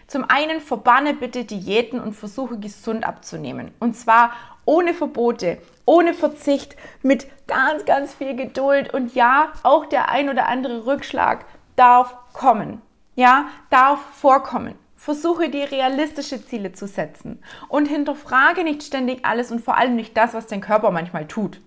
Zum 0.06 0.24
einen 0.28 0.60
verbanne 0.60 1.14
bitte 1.14 1.44
Diäten 1.44 2.00
und 2.00 2.14
versuche 2.14 2.58
gesund 2.58 3.06
abzunehmen. 3.06 3.72
Und 3.78 3.94
zwar 3.94 4.32
ohne 4.64 4.94
Verbote, 4.94 5.58
ohne 5.84 6.14
Verzicht, 6.14 6.76
mit 7.02 7.26
ganz, 7.46 7.84
ganz 7.84 8.14
viel 8.14 8.34
Geduld. 8.36 8.92
Und 8.92 9.14
ja, 9.14 9.52
auch 9.62 9.86
der 9.86 10.10
ein 10.10 10.28
oder 10.28 10.46
andere 10.46 10.86
Rückschlag 10.86 11.44
darf 11.76 12.14
kommen. 12.32 12.82
Ja, 13.16 13.46
darf 13.70 14.00
vorkommen. 14.14 14.74
Versuche 14.98 15.48
dir 15.48 15.70
realistische 15.70 16.44
Ziele 16.44 16.72
zu 16.72 16.88
setzen 16.88 17.40
und 17.68 17.86
hinterfrage 17.86 18.64
nicht 18.64 18.82
ständig 18.82 19.24
alles 19.24 19.52
und 19.52 19.60
vor 19.60 19.76
allem 19.76 19.94
nicht 19.94 20.16
das, 20.16 20.34
was 20.34 20.48
dein 20.48 20.60
Körper 20.60 20.90
manchmal 20.90 21.28
tut. 21.28 21.60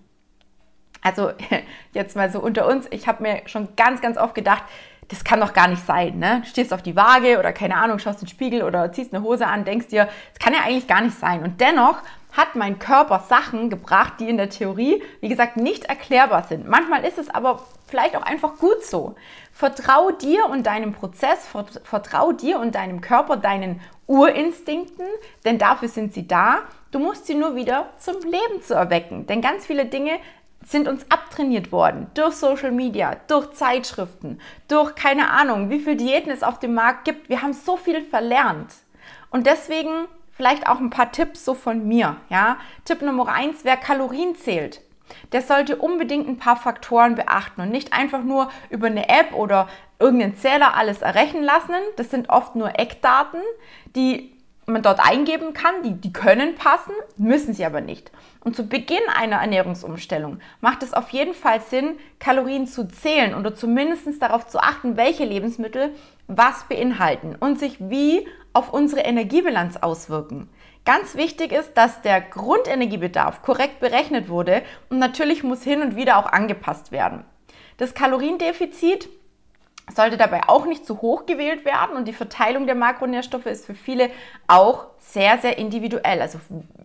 Also 1.00 1.32
jetzt 1.94 2.14
mal 2.14 2.30
so 2.30 2.40
unter 2.40 2.68
uns, 2.68 2.86
ich 2.90 3.08
habe 3.08 3.22
mir 3.22 3.40
schon 3.46 3.74
ganz, 3.74 4.02
ganz 4.02 4.18
oft 4.18 4.34
gedacht, 4.34 4.64
das 5.08 5.24
kann 5.24 5.40
doch 5.40 5.54
gar 5.54 5.66
nicht 5.66 5.84
sein. 5.84 6.18
Ne? 6.18 6.40
Du 6.42 6.48
stehst 6.48 6.74
auf 6.74 6.82
die 6.82 6.94
Waage 6.94 7.38
oder 7.38 7.54
keine 7.54 7.76
Ahnung, 7.76 7.98
schaust 7.98 8.20
in 8.20 8.26
den 8.26 8.30
Spiegel 8.30 8.62
oder 8.62 8.92
ziehst 8.92 9.14
eine 9.14 9.24
Hose 9.24 9.46
an, 9.46 9.64
denkst 9.64 9.88
dir, 9.88 10.08
das 10.34 10.38
kann 10.38 10.52
ja 10.52 10.60
eigentlich 10.66 10.86
gar 10.86 11.00
nicht 11.00 11.18
sein. 11.18 11.42
Und 11.42 11.58
dennoch 11.62 12.02
hat 12.32 12.54
mein 12.54 12.78
Körper 12.78 13.24
Sachen 13.28 13.70
gebracht, 13.70 14.14
die 14.20 14.28
in 14.28 14.36
der 14.36 14.50
Theorie, 14.50 15.02
wie 15.20 15.28
gesagt, 15.28 15.56
nicht 15.56 15.84
erklärbar 15.84 16.44
sind. 16.44 16.68
Manchmal 16.68 17.04
ist 17.04 17.18
es 17.18 17.30
aber 17.30 17.62
vielleicht 17.86 18.14
auch 18.16 18.22
einfach 18.22 18.56
gut 18.58 18.84
so. 18.84 19.16
Vertrau 19.52 20.10
dir 20.10 20.46
und 20.46 20.66
deinem 20.66 20.92
Prozess, 20.92 21.46
vertrau 21.84 22.32
dir 22.32 22.58
und 22.58 22.74
deinem 22.74 23.00
Körper, 23.00 23.36
deinen 23.36 23.80
Urinstinkten, 24.06 25.06
denn 25.44 25.58
dafür 25.58 25.88
sind 25.88 26.14
sie 26.14 26.26
da. 26.26 26.62
Du 26.90 26.98
musst 26.98 27.26
sie 27.26 27.34
nur 27.34 27.54
wieder 27.54 27.90
zum 27.98 28.16
Leben 28.22 28.62
zu 28.62 28.74
erwecken. 28.74 29.26
Denn 29.26 29.40
ganz 29.40 29.66
viele 29.66 29.86
Dinge 29.86 30.18
sind 30.64 30.88
uns 30.88 31.10
abtrainiert 31.10 31.72
worden 31.72 32.08
durch 32.14 32.34
Social 32.34 32.72
Media, 32.72 33.16
durch 33.26 33.52
Zeitschriften, 33.52 34.40
durch 34.68 34.94
keine 34.94 35.30
Ahnung, 35.30 35.70
wie 35.70 35.80
viele 35.80 35.96
Diäten 35.96 36.30
es 36.30 36.42
auf 36.42 36.58
dem 36.58 36.74
Markt 36.74 37.04
gibt. 37.04 37.28
Wir 37.28 37.42
haben 37.42 37.52
so 37.52 37.76
viel 37.76 38.02
verlernt. 38.02 38.72
Und 39.30 39.46
deswegen 39.46 40.06
vielleicht 40.30 40.66
auch 40.66 40.78
ein 40.78 40.90
paar 40.90 41.10
Tipps 41.12 41.44
so 41.44 41.54
von 41.54 41.86
mir. 41.86 42.16
Ja? 42.28 42.58
Tipp 42.84 43.02
Nummer 43.02 43.28
eins, 43.28 43.64
wer 43.64 43.76
Kalorien 43.76 44.36
zählt, 44.36 44.80
der 45.32 45.42
sollte 45.42 45.76
unbedingt 45.76 46.28
ein 46.28 46.38
paar 46.38 46.56
Faktoren 46.56 47.14
beachten 47.14 47.60
und 47.60 47.70
nicht 47.70 47.92
einfach 47.92 48.22
nur 48.22 48.50
über 48.70 48.86
eine 48.86 49.08
App 49.08 49.34
oder 49.34 49.68
irgendeinen 49.98 50.36
Zähler 50.36 50.74
alles 50.74 51.02
errechnen 51.02 51.44
lassen. 51.44 51.74
Das 51.96 52.10
sind 52.10 52.28
oft 52.28 52.56
nur 52.56 52.78
Eckdaten, 52.78 53.40
die 53.94 54.32
man 54.66 54.82
dort 54.82 55.00
eingeben 55.00 55.54
kann, 55.54 55.82
die, 55.82 55.94
die 55.94 56.12
können 56.12 56.54
passen, 56.54 56.92
müssen 57.16 57.52
sie 57.52 57.64
aber 57.64 57.80
nicht. 57.80 58.12
Und 58.40 58.56
zu 58.56 58.68
Beginn 58.68 59.02
einer 59.14 59.36
Ernährungsumstellung 59.36 60.38
macht 60.60 60.82
es 60.82 60.94
auf 60.94 61.10
jeden 61.10 61.34
Fall 61.34 61.60
Sinn, 61.60 61.98
Kalorien 62.18 62.66
zu 62.66 62.86
zählen 62.86 63.34
oder 63.34 63.54
zumindest 63.54 64.22
darauf 64.22 64.46
zu 64.46 64.58
achten, 64.58 64.96
welche 64.96 65.24
Lebensmittel 65.24 65.94
was 66.28 66.64
beinhalten 66.68 67.36
und 67.38 67.58
sich 67.58 67.76
wie 67.80 68.26
auf 68.52 68.72
unsere 68.72 69.02
Energiebilanz 69.02 69.78
auswirken. 69.78 70.48
Ganz 70.84 71.14
wichtig 71.14 71.52
ist, 71.52 71.74
dass 71.74 72.02
der 72.02 72.20
Grundenergiebedarf 72.20 73.42
korrekt 73.42 73.78
berechnet 73.78 74.28
wurde 74.28 74.62
und 74.90 74.98
natürlich 74.98 75.44
muss 75.44 75.62
hin 75.62 75.80
und 75.80 75.94
wieder 75.94 76.18
auch 76.18 76.26
angepasst 76.26 76.90
werden. 76.90 77.24
Das 77.76 77.94
Kaloriendefizit 77.94 79.08
sollte 79.94 80.16
dabei 80.16 80.42
auch 80.48 80.66
nicht 80.66 80.86
zu 80.86 81.00
hoch 81.02 81.26
gewählt 81.26 81.64
werden 81.64 81.96
und 81.96 82.06
die 82.06 82.12
Verteilung 82.12 82.66
der 82.66 82.74
Makronährstoffe 82.74 83.46
ist 83.46 83.66
für 83.66 83.74
viele 83.74 84.10
auch 84.46 84.86
sehr, 84.98 85.38
sehr 85.38 85.58
individuell. 85.58 86.20
Also 86.20 86.38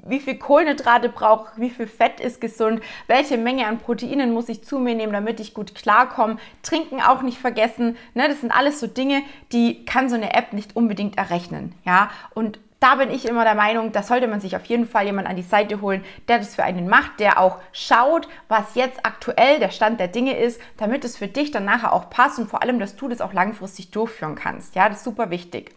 wie 0.06 0.20
viel 0.20 0.38
Kohlenhydrate 0.38 1.10
brauche 1.10 1.52
ich, 1.56 1.62
wie 1.62 1.70
viel 1.70 1.88
Fett 1.88 2.20
ist 2.20 2.42
gesund, 2.42 2.82
welche 3.08 3.38
Menge 3.38 3.68
an 3.68 3.80
Proteinen 3.80 4.34
muss 4.34 4.50
ich 4.50 4.64
zu 4.64 4.80
mir 4.80 4.96
nehmen, 4.96 5.14
damit 5.14 5.40
ich 5.40 5.54
gut 5.54 5.76
klarkomme. 5.76 6.38
Trinken 6.64 7.02
auch 7.02 7.22
nicht 7.22 7.38
vergessen. 7.38 7.98
Ne? 8.14 8.28
Das 8.28 8.42
sind 8.42 8.52
alles 8.52 8.80
so 8.80 8.88
Dinge, 8.88 9.22
die 9.52 9.86
kann 9.86 10.10
so 10.10 10.16
eine 10.16 10.34
App 10.34 10.54
nicht 10.54 10.76
unbedingt 10.76 11.18
errechnen. 11.18 11.76
Ja? 11.86 12.10
Und 12.34 12.60
da 12.80 12.96
bin 12.96 13.10
ich 13.10 13.26
immer 13.26 13.44
der 13.44 13.56
Meinung, 13.56 13.92
da 13.92 14.04
sollte 14.04 14.28
man 14.28 14.40
sich 14.40 14.56
auf 14.56 14.66
jeden 14.66 14.86
Fall 14.86 15.06
jemand 15.06 15.28
an 15.28 15.36
die 15.36 15.42
Seite 15.42 15.82
holen, 15.82 16.04
der 16.28 16.38
das 16.38 16.56
für 16.56 16.64
einen 16.64 16.88
macht, 16.88 17.20
der 17.20 17.40
auch 17.40 17.58
schaut, 17.72 18.28
was 18.48 18.76
jetzt 18.76 19.06
aktuell 19.06 19.60
der 19.60 19.72
Stand 19.72 20.00
der 20.00 20.08
Dinge 20.08 20.38
ist, 20.38 20.62
damit 20.78 21.04
es 21.04 21.18
für 21.18 21.28
dich 21.28 21.52
dann 21.52 21.66
nachher 21.66 21.94
auch 21.94 22.10
passt 22.10 22.38
und 22.38 22.50
vor 22.50 22.62
allem, 22.62 22.80
dass 22.80 22.96
du 22.96 23.08
das 23.08 23.22
auch 23.22 23.34
langfristig 23.34 23.92
durchführen 23.92 24.36
kannst. 24.36 24.76
Ja, 24.76 24.90
das 24.90 25.00
ist 25.00 25.04
super 25.06 25.32
wichtig. 25.32 25.72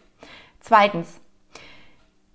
Zweitens, 0.59 1.19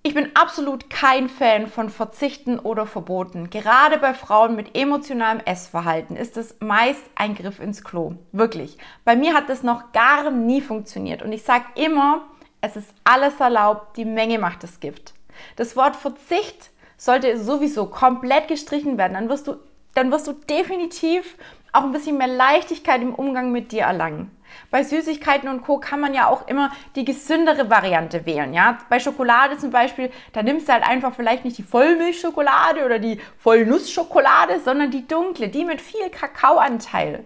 ich 0.06 0.14
bin 0.14 0.30
absolut 0.34 0.88
kein 0.88 1.28
Fan 1.28 1.66
von 1.66 1.90
Verzichten 1.90 2.60
oder 2.60 2.86
Verboten. 2.86 3.50
Gerade 3.50 3.98
bei 3.98 4.14
Frauen 4.14 4.54
mit 4.54 4.76
emotionalem 4.76 5.40
Essverhalten 5.44 6.14
ist 6.14 6.36
es 6.36 6.56
meist 6.60 7.02
ein 7.16 7.34
Griff 7.34 7.58
ins 7.58 7.82
Klo. 7.82 8.14
Wirklich. 8.30 8.78
Bei 9.04 9.16
mir 9.16 9.34
hat 9.34 9.48
das 9.48 9.64
noch 9.64 9.90
gar 9.90 10.30
nie 10.30 10.60
funktioniert. 10.60 11.22
Und 11.22 11.32
ich 11.32 11.42
sage 11.42 11.64
immer, 11.74 12.24
es 12.60 12.76
ist 12.76 12.88
alles 13.04 13.38
erlaubt, 13.40 13.96
die 13.96 14.04
Menge 14.04 14.38
macht 14.38 14.62
das 14.62 14.80
Gift. 14.80 15.14
Das 15.56 15.76
Wort 15.76 15.96
Verzicht 15.96 16.70
sollte 16.96 17.38
sowieso 17.38 17.86
komplett 17.86 18.48
gestrichen 18.48 18.98
werden. 18.98 19.14
Dann 19.14 19.28
wirst 19.28 19.46
du, 19.46 19.56
dann 19.94 20.10
wirst 20.10 20.26
du 20.26 20.32
definitiv 20.32 21.36
auch 21.72 21.82
ein 21.82 21.92
bisschen 21.92 22.16
mehr 22.16 22.26
Leichtigkeit 22.26 23.02
im 23.02 23.14
Umgang 23.14 23.52
mit 23.52 23.72
dir 23.72 23.82
erlangen. 23.82 24.30
Bei 24.70 24.82
Süßigkeiten 24.82 25.48
und 25.48 25.62
Co. 25.62 25.78
kann 25.78 26.00
man 26.00 26.14
ja 26.14 26.28
auch 26.28 26.48
immer 26.48 26.70
die 26.94 27.04
gesündere 27.04 27.68
Variante 27.68 28.24
wählen. 28.24 28.54
Ja? 28.54 28.78
Bei 28.88 28.98
Schokolade 28.98 29.58
zum 29.58 29.70
Beispiel, 29.70 30.10
da 30.32 30.42
nimmst 30.42 30.68
du 30.68 30.72
halt 30.72 30.88
einfach 30.88 31.14
vielleicht 31.14 31.44
nicht 31.44 31.58
die 31.58 31.62
Vollmilchschokolade 31.62 32.84
oder 32.84 32.98
die 32.98 33.20
Vollnussschokolade, 33.38 34.60
sondern 34.60 34.90
die 34.90 35.06
dunkle, 35.06 35.48
die 35.48 35.64
mit 35.64 35.80
viel 35.80 36.08
Kakaoanteil. 36.10 37.24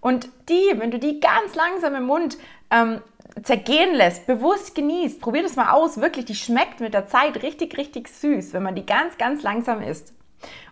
Und 0.00 0.28
die, 0.48 0.72
wenn 0.74 0.90
du 0.90 0.98
die 0.98 1.20
ganz 1.20 1.54
langsam 1.54 1.94
im 1.94 2.04
Mund 2.04 2.36
ähm, 2.70 3.00
zergehen 3.42 3.94
lässt, 3.94 4.26
bewusst 4.26 4.74
genießt, 4.74 5.20
probier 5.20 5.42
das 5.42 5.56
mal 5.56 5.70
aus, 5.70 6.00
wirklich, 6.00 6.24
die 6.24 6.34
schmeckt 6.34 6.80
mit 6.80 6.94
der 6.94 7.06
Zeit 7.06 7.42
richtig, 7.42 7.76
richtig 7.76 8.08
süß, 8.08 8.52
wenn 8.52 8.62
man 8.62 8.74
die 8.74 8.86
ganz, 8.86 9.18
ganz 9.18 9.42
langsam 9.42 9.82
isst. 9.82 10.14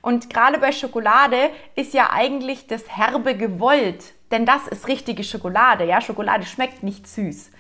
Und 0.02 0.30
gerade 0.30 0.58
bei 0.58 0.72
Schokolade 0.72 1.50
ist 1.74 1.94
ja 1.94 2.10
eigentlich 2.10 2.66
das 2.66 2.84
Herbe 2.88 3.36
gewollt, 3.36 4.12
denn 4.30 4.46
das 4.46 4.68
ist 4.68 4.88
richtige 4.88 5.24
Schokolade. 5.24 5.84
Ja, 5.84 6.00
Schokolade 6.00 6.46
schmeckt 6.46 6.82
nicht 6.82 7.06
süß. 7.06 7.50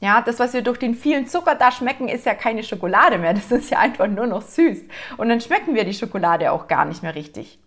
Ja, 0.00 0.20
das, 0.20 0.38
was 0.38 0.52
wir 0.52 0.62
durch 0.62 0.78
den 0.78 0.94
vielen 0.94 1.26
Zucker 1.26 1.54
da 1.54 1.70
schmecken, 1.70 2.08
ist 2.08 2.26
ja 2.26 2.34
keine 2.34 2.62
Schokolade 2.62 3.18
mehr. 3.18 3.34
Das 3.34 3.50
ist 3.50 3.70
ja 3.70 3.78
einfach 3.78 4.06
nur 4.06 4.26
noch 4.26 4.42
süß. 4.42 4.80
Und 5.16 5.28
dann 5.28 5.40
schmecken 5.40 5.74
wir 5.74 5.84
die 5.84 5.94
Schokolade 5.94 6.52
auch 6.52 6.66
gar 6.66 6.84
nicht 6.84 7.02
mehr 7.02 7.14
richtig. 7.14 7.58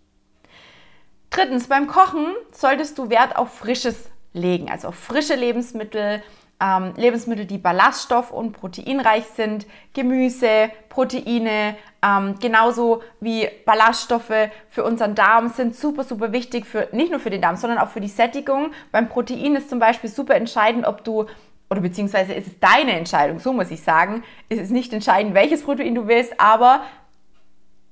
Drittens, 1.30 1.68
beim 1.68 1.88
Kochen 1.88 2.28
solltest 2.52 2.98
du 2.98 3.10
Wert 3.10 3.36
auf 3.36 3.54
Frisches 3.54 4.10
legen, 4.34 4.70
also 4.70 4.90
auf 4.90 4.96
frische 4.96 5.36
Lebensmittel, 5.36 6.22
ähm, 6.60 6.94
Lebensmittel, 6.96 7.46
die 7.46 7.58
ballaststoff- 7.58 8.32
und 8.32 8.54
proteinreich 8.54 9.26
sind, 9.26 9.68
Gemüse, 9.94 10.72
Proteine, 10.90 11.76
ähm, 12.04 12.36
genauso 12.40 13.04
wie 13.20 13.48
Ballaststoffe 13.66 14.50
für 14.70 14.84
unseren 14.84 15.14
Darm 15.14 15.50
sind 15.50 15.76
super, 15.76 16.04
super 16.04 16.32
wichtig, 16.32 16.66
für, 16.66 16.90
nicht 16.92 17.12
nur 17.12 17.20
für 17.20 17.30
den 17.30 17.42
Darm, 17.42 17.58
sondern 17.58 17.80
auch 17.80 17.90
für 17.90 18.02
die 18.02 18.08
Sättigung. 18.08 18.72
Beim 18.92 19.10
Protein 19.10 19.56
ist 19.56 19.70
zum 19.70 19.80
Beispiel 19.80 20.10
super 20.10 20.36
entscheidend, 20.36 20.86
ob 20.86 21.04
du 21.04 21.26
oder 21.70 21.82
beziehungsweise 21.82 22.34
ist 22.34 22.48
es 22.48 22.60
deine 22.60 22.94
Entscheidung, 22.94 23.40
so 23.40 23.52
muss 23.52 23.72
ich 23.72 23.84
sagen. 23.84 24.24
Es 24.48 24.58
ist 24.58 24.72
nicht 24.72 24.94
entscheidend, 24.94 25.34
welches 25.34 25.64
Protein 25.64 25.96
du 25.96 26.08
willst, 26.08 26.40
aber 26.40 26.82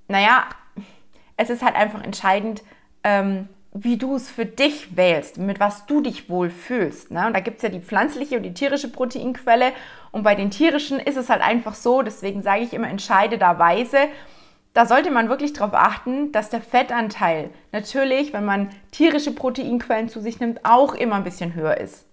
naja, 0.07 0.45
es 1.38 1.50
ist 1.50 1.62
halt 1.62 1.75
einfach 1.75 2.03
entscheidend, 2.03 2.63
ähm, 3.03 3.50
wie 3.77 3.98
du 3.98 4.15
es 4.15 4.32
für 4.32 4.46
dich 4.46 4.96
wählst, 4.96 5.38
mit 5.38 5.60
was 5.60 5.86
du 5.86 6.00
dich 6.00 6.29
wohl 6.29 6.50
fühlst. 6.50 7.12
Ne? 7.12 7.27
Und 7.27 7.36
da 7.36 7.41
gibt 7.41 7.58
es 7.58 7.63
ja 7.63 7.67
die 7.67 7.82
pflanzliche 7.82 8.38
und 8.38 8.44
die 8.44 8.53
tierische 8.53 8.89
Proteinquelle. 8.89 9.74
Und 10.13 10.24
bei 10.24 10.34
den 10.34 10.50
tierischen 10.50 10.98
ist 10.98 11.17
es 11.17 11.29
halt 11.29 11.41
einfach 11.41 11.75
so, 11.75 12.01
deswegen 12.01 12.41
sage 12.41 12.63
ich 12.63 12.72
immer, 12.72 12.88
entscheide. 12.88 13.38
Da 13.38 14.86
sollte 14.86 15.12
man 15.12 15.27
wirklich 15.27 15.51
darauf 15.51 15.74
achten, 15.74 16.32
dass 16.32 16.50
der 16.50 16.62
Fettanteil 16.62 17.50
natürlich, 17.74 18.32
wenn 18.32 18.46
man 18.46 18.70
tierische 18.91 19.36
Proteinquellen 19.36 20.08
zu 20.08 20.22
sich 20.22 20.39
nimmt, 20.39 20.62
auch 20.63 20.96
immer 20.96 21.17
ein 21.17 21.25
bisschen 21.25 21.53
höher 21.53 21.75
ist. 21.75 22.05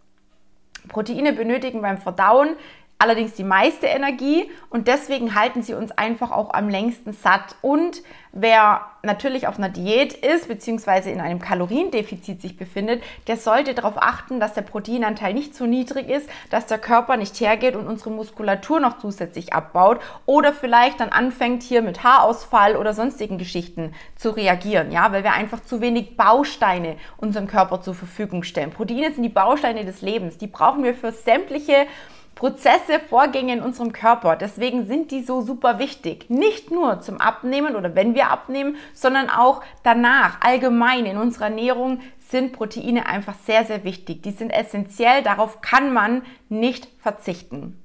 Proteine 0.88 1.32
benötigen 1.32 1.80
beim 1.80 1.98
Verdauen 1.98 2.56
allerdings 3.02 3.34
die 3.34 3.42
meiste 3.42 3.86
Energie 3.86 4.48
und 4.70 4.86
deswegen 4.86 5.34
halten 5.34 5.62
sie 5.62 5.74
uns 5.74 5.90
einfach 5.90 6.30
auch 6.30 6.54
am 6.54 6.68
längsten 6.68 7.12
satt. 7.12 7.56
Und 7.60 8.02
wer 8.30 8.82
natürlich 9.02 9.48
auf 9.48 9.58
einer 9.58 9.68
Diät 9.68 10.12
ist, 10.12 10.46
beziehungsweise 10.46 11.10
in 11.10 11.20
einem 11.20 11.40
Kaloriendefizit 11.40 12.40
sich 12.40 12.56
befindet, 12.56 13.02
der 13.26 13.36
sollte 13.36 13.74
darauf 13.74 13.94
achten, 13.96 14.38
dass 14.38 14.54
der 14.54 14.62
Proteinanteil 14.62 15.34
nicht 15.34 15.54
zu 15.56 15.66
niedrig 15.66 16.08
ist, 16.08 16.30
dass 16.50 16.66
der 16.66 16.78
Körper 16.78 17.16
nicht 17.16 17.40
hergeht 17.40 17.74
und 17.74 17.88
unsere 17.88 18.10
Muskulatur 18.10 18.78
noch 18.78 18.98
zusätzlich 18.98 19.52
abbaut 19.52 20.00
oder 20.24 20.52
vielleicht 20.52 21.00
dann 21.00 21.08
anfängt 21.08 21.64
hier 21.64 21.82
mit 21.82 22.04
Haarausfall 22.04 22.76
oder 22.76 22.94
sonstigen 22.94 23.36
Geschichten 23.36 23.94
zu 24.14 24.30
reagieren, 24.30 24.92
ja, 24.92 25.10
weil 25.10 25.24
wir 25.24 25.32
einfach 25.32 25.60
zu 25.64 25.80
wenig 25.80 26.16
Bausteine 26.16 26.96
unserem 27.16 27.48
Körper 27.48 27.82
zur 27.82 27.94
Verfügung 27.94 28.44
stellen. 28.44 28.70
Proteine 28.70 29.12
sind 29.12 29.24
die 29.24 29.28
Bausteine 29.28 29.84
des 29.84 30.02
Lebens, 30.02 30.38
die 30.38 30.46
brauchen 30.46 30.84
wir 30.84 30.94
für 30.94 31.10
sämtliche 31.10 31.86
Prozesse, 32.42 32.98
Vorgänge 32.98 33.52
in 33.52 33.62
unserem 33.62 33.92
Körper. 33.92 34.34
Deswegen 34.34 34.88
sind 34.88 35.12
die 35.12 35.22
so 35.22 35.42
super 35.42 35.78
wichtig. 35.78 36.28
Nicht 36.28 36.72
nur 36.72 37.00
zum 37.00 37.20
Abnehmen 37.20 37.76
oder 37.76 37.94
wenn 37.94 38.16
wir 38.16 38.30
abnehmen, 38.30 38.78
sondern 38.94 39.30
auch 39.30 39.62
danach. 39.84 40.40
Allgemein 40.40 41.06
in 41.06 41.18
unserer 41.18 41.44
Ernährung 41.44 42.00
sind 42.18 42.52
Proteine 42.52 43.06
einfach 43.06 43.36
sehr, 43.46 43.64
sehr 43.64 43.84
wichtig. 43.84 44.24
Die 44.24 44.32
sind 44.32 44.50
essentiell. 44.50 45.22
Darauf 45.22 45.60
kann 45.60 45.92
man 45.92 46.22
nicht 46.48 46.88
verzichten. 46.98 47.80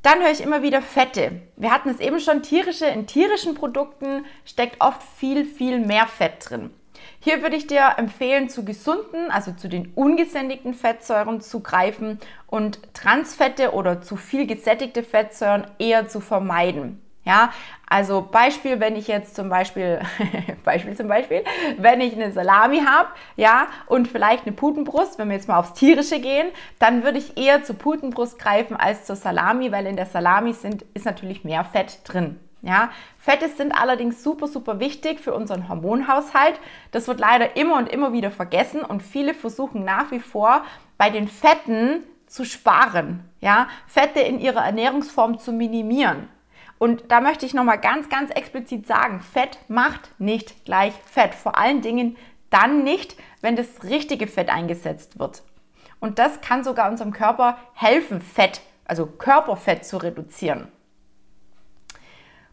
Dann 0.00 0.20
höre 0.20 0.30
ich 0.30 0.40
immer 0.40 0.62
wieder 0.62 0.80
Fette. 0.80 1.42
Wir 1.56 1.70
hatten 1.70 1.90
es 1.90 2.00
eben 2.00 2.20
schon, 2.20 2.42
tierische, 2.42 2.86
in 2.86 3.06
tierischen 3.06 3.54
Produkten 3.54 4.24
steckt 4.46 4.80
oft 4.80 5.02
viel, 5.02 5.44
viel 5.44 5.78
mehr 5.78 6.06
Fett 6.06 6.48
drin. 6.48 6.70
Hier 7.20 7.42
würde 7.42 7.56
ich 7.56 7.66
dir 7.66 7.94
empfehlen, 7.96 8.48
zu 8.48 8.64
gesunden, 8.64 9.30
also 9.30 9.52
zu 9.52 9.68
den 9.68 9.92
ungesättigten 9.94 10.72
Fettsäuren 10.72 11.40
zu 11.40 11.60
greifen 11.60 12.18
und 12.46 12.94
Transfette 12.94 13.72
oder 13.72 14.00
zu 14.00 14.16
viel 14.16 14.46
gesättigte 14.46 15.02
Fettsäuren 15.02 15.66
eher 15.78 16.08
zu 16.08 16.20
vermeiden. 16.20 17.02
Ja, 17.24 17.52
also 17.86 18.22
Beispiel, 18.22 18.80
wenn 18.80 18.96
ich 18.96 19.06
jetzt 19.06 19.36
zum 19.36 19.50
Beispiel, 19.50 20.00
Beispiel 20.64 20.96
zum 20.96 21.08
Beispiel, 21.08 21.44
wenn 21.76 22.00
ich 22.00 22.14
eine 22.14 22.32
Salami 22.32 22.80
habe, 22.80 23.10
ja, 23.36 23.66
und 23.86 24.08
vielleicht 24.08 24.46
eine 24.46 24.56
Putenbrust, 24.56 25.18
wenn 25.18 25.28
wir 25.28 25.36
jetzt 25.36 25.48
mal 25.48 25.58
aufs 25.58 25.74
Tierische 25.74 26.20
gehen, 26.20 26.48
dann 26.78 27.04
würde 27.04 27.18
ich 27.18 27.36
eher 27.36 27.64
zur 27.64 27.76
Putenbrust 27.76 28.38
greifen 28.38 28.76
als 28.76 29.04
zur 29.04 29.16
Salami, 29.16 29.72
weil 29.72 29.86
in 29.86 29.96
der 29.96 30.06
Salami 30.06 30.54
sind, 30.54 30.86
ist 30.94 31.04
natürlich 31.04 31.44
mehr 31.44 31.64
Fett 31.64 32.00
drin. 32.04 32.40
Ja, 32.60 32.90
Fette 33.18 33.48
sind 33.48 33.72
allerdings 33.72 34.22
super, 34.22 34.48
super 34.48 34.80
wichtig 34.80 35.20
für 35.20 35.32
unseren 35.32 35.68
Hormonhaushalt. 35.68 36.58
Das 36.90 37.06
wird 37.06 37.20
leider 37.20 37.56
immer 37.56 37.76
und 37.76 37.88
immer 37.88 38.12
wieder 38.12 38.30
vergessen 38.30 38.82
und 38.82 39.02
viele 39.02 39.32
versuchen 39.32 39.84
nach 39.84 40.10
wie 40.10 40.20
vor 40.20 40.64
bei 40.96 41.10
den 41.10 41.28
Fetten 41.28 42.02
zu 42.26 42.44
sparen, 42.44 43.24
ja, 43.40 43.68
Fette 43.86 44.20
in 44.20 44.38
ihrer 44.40 44.64
Ernährungsform 44.64 45.38
zu 45.38 45.52
minimieren. 45.52 46.28
Und 46.78 47.10
da 47.10 47.20
möchte 47.20 47.46
ich 47.46 47.54
nochmal 47.54 47.78
ganz, 47.78 48.08
ganz 48.08 48.30
explizit 48.30 48.86
sagen, 48.86 49.20
Fett 49.20 49.58
macht 49.68 50.10
nicht 50.18 50.64
gleich 50.64 50.94
Fett. 51.06 51.34
Vor 51.34 51.58
allen 51.58 51.80
Dingen 51.80 52.16
dann 52.50 52.84
nicht, 52.84 53.16
wenn 53.40 53.56
das 53.56 53.82
richtige 53.84 54.26
Fett 54.26 54.48
eingesetzt 54.48 55.18
wird. 55.18 55.42
Und 56.00 56.18
das 56.18 56.40
kann 56.40 56.62
sogar 56.62 56.90
unserem 56.90 57.12
Körper 57.12 57.58
helfen, 57.74 58.20
Fett, 58.20 58.60
also 58.84 59.06
Körperfett 59.06 59.84
zu 59.84 59.96
reduzieren. 59.96 60.68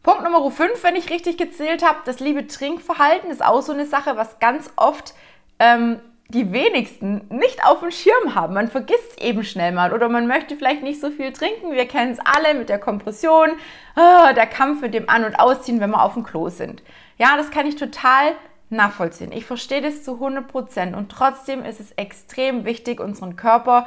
Punkt 0.05 0.23
Nummer 0.23 0.51
5, 0.51 0.83
wenn 0.83 0.95
ich 0.95 1.09
richtig 1.09 1.35
gezählt 1.35 1.83
habe, 1.83 1.97
das 2.05 2.19
liebe 2.19 2.45
Trinkverhalten 2.45 3.31
ist 3.31 3.43
auch 3.43 3.63
so 3.63 3.73
eine 3.73 3.87
Sache, 3.87 4.15
was 4.15 4.37
ganz 4.37 4.71
oft 4.75 5.15
ähm, 5.57 5.99
die 6.27 6.53
wenigsten 6.53 7.25
nicht 7.29 7.65
auf 7.65 7.79
dem 7.79 7.89
Schirm 7.89 8.35
haben. 8.35 8.53
Man 8.53 8.69
vergisst 8.69 9.19
eben 9.19 9.43
schnell 9.43 9.71
mal 9.71 9.91
oder 9.93 10.07
man 10.07 10.27
möchte 10.27 10.57
vielleicht 10.57 10.83
nicht 10.83 11.01
so 11.01 11.09
viel 11.09 11.33
trinken. 11.33 11.71
Wir 11.71 11.87
kennen 11.87 12.11
es 12.11 12.19
alle 12.19 12.53
mit 12.53 12.69
der 12.69 12.77
Kompression, 12.77 13.49
oh, 13.95 14.33
der 14.35 14.45
Kampf 14.45 14.81
mit 14.81 14.93
dem 14.93 15.09
An- 15.09 15.25
und 15.25 15.39
Ausziehen, 15.39 15.79
wenn 15.79 15.89
wir 15.89 16.03
auf 16.03 16.13
dem 16.13 16.23
Klo 16.23 16.49
sind. 16.49 16.83
Ja, 17.17 17.35
das 17.35 17.49
kann 17.49 17.65
ich 17.65 17.75
total 17.75 18.33
nachvollziehen. 18.75 19.31
Ich 19.31 19.45
verstehe 19.45 19.81
das 19.81 20.03
zu 20.03 20.13
100 20.13 20.47
Prozent 20.47 20.95
und 20.95 21.09
trotzdem 21.09 21.63
ist 21.63 21.79
es 21.79 21.91
extrem 21.93 22.65
wichtig, 22.65 22.99
unseren 22.99 23.35
Körper 23.35 23.85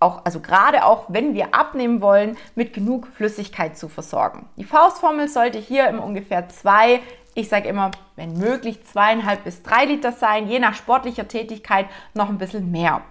auch, 0.00 0.24
also 0.24 0.40
gerade 0.40 0.84
auch 0.84 1.06
wenn 1.08 1.34
wir 1.34 1.54
abnehmen 1.54 2.00
wollen, 2.00 2.36
mit 2.54 2.72
genug 2.72 3.08
Flüssigkeit 3.08 3.76
zu 3.76 3.88
versorgen. 3.88 4.46
Die 4.56 4.64
Faustformel 4.64 5.28
sollte 5.28 5.58
hier 5.58 5.88
im 5.88 5.98
ungefähr 5.98 6.48
zwei 6.48 7.00
ich 7.38 7.48
sage 7.48 7.68
immer, 7.68 7.92
wenn 8.16 8.32
möglich 8.36 8.84
zweieinhalb 8.84 9.44
bis 9.44 9.62
drei 9.62 9.84
Liter 9.84 10.10
sein, 10.10 10.48
je 10.48 10.58
nach 10.58 10.74
sportlicher 10.74 11.28
Tätigkeit 11.28 11.86
noch 12.12 12.28
ein 12.28 12.38
bisschen 12.38 12.72
mehr. 12.72 13.02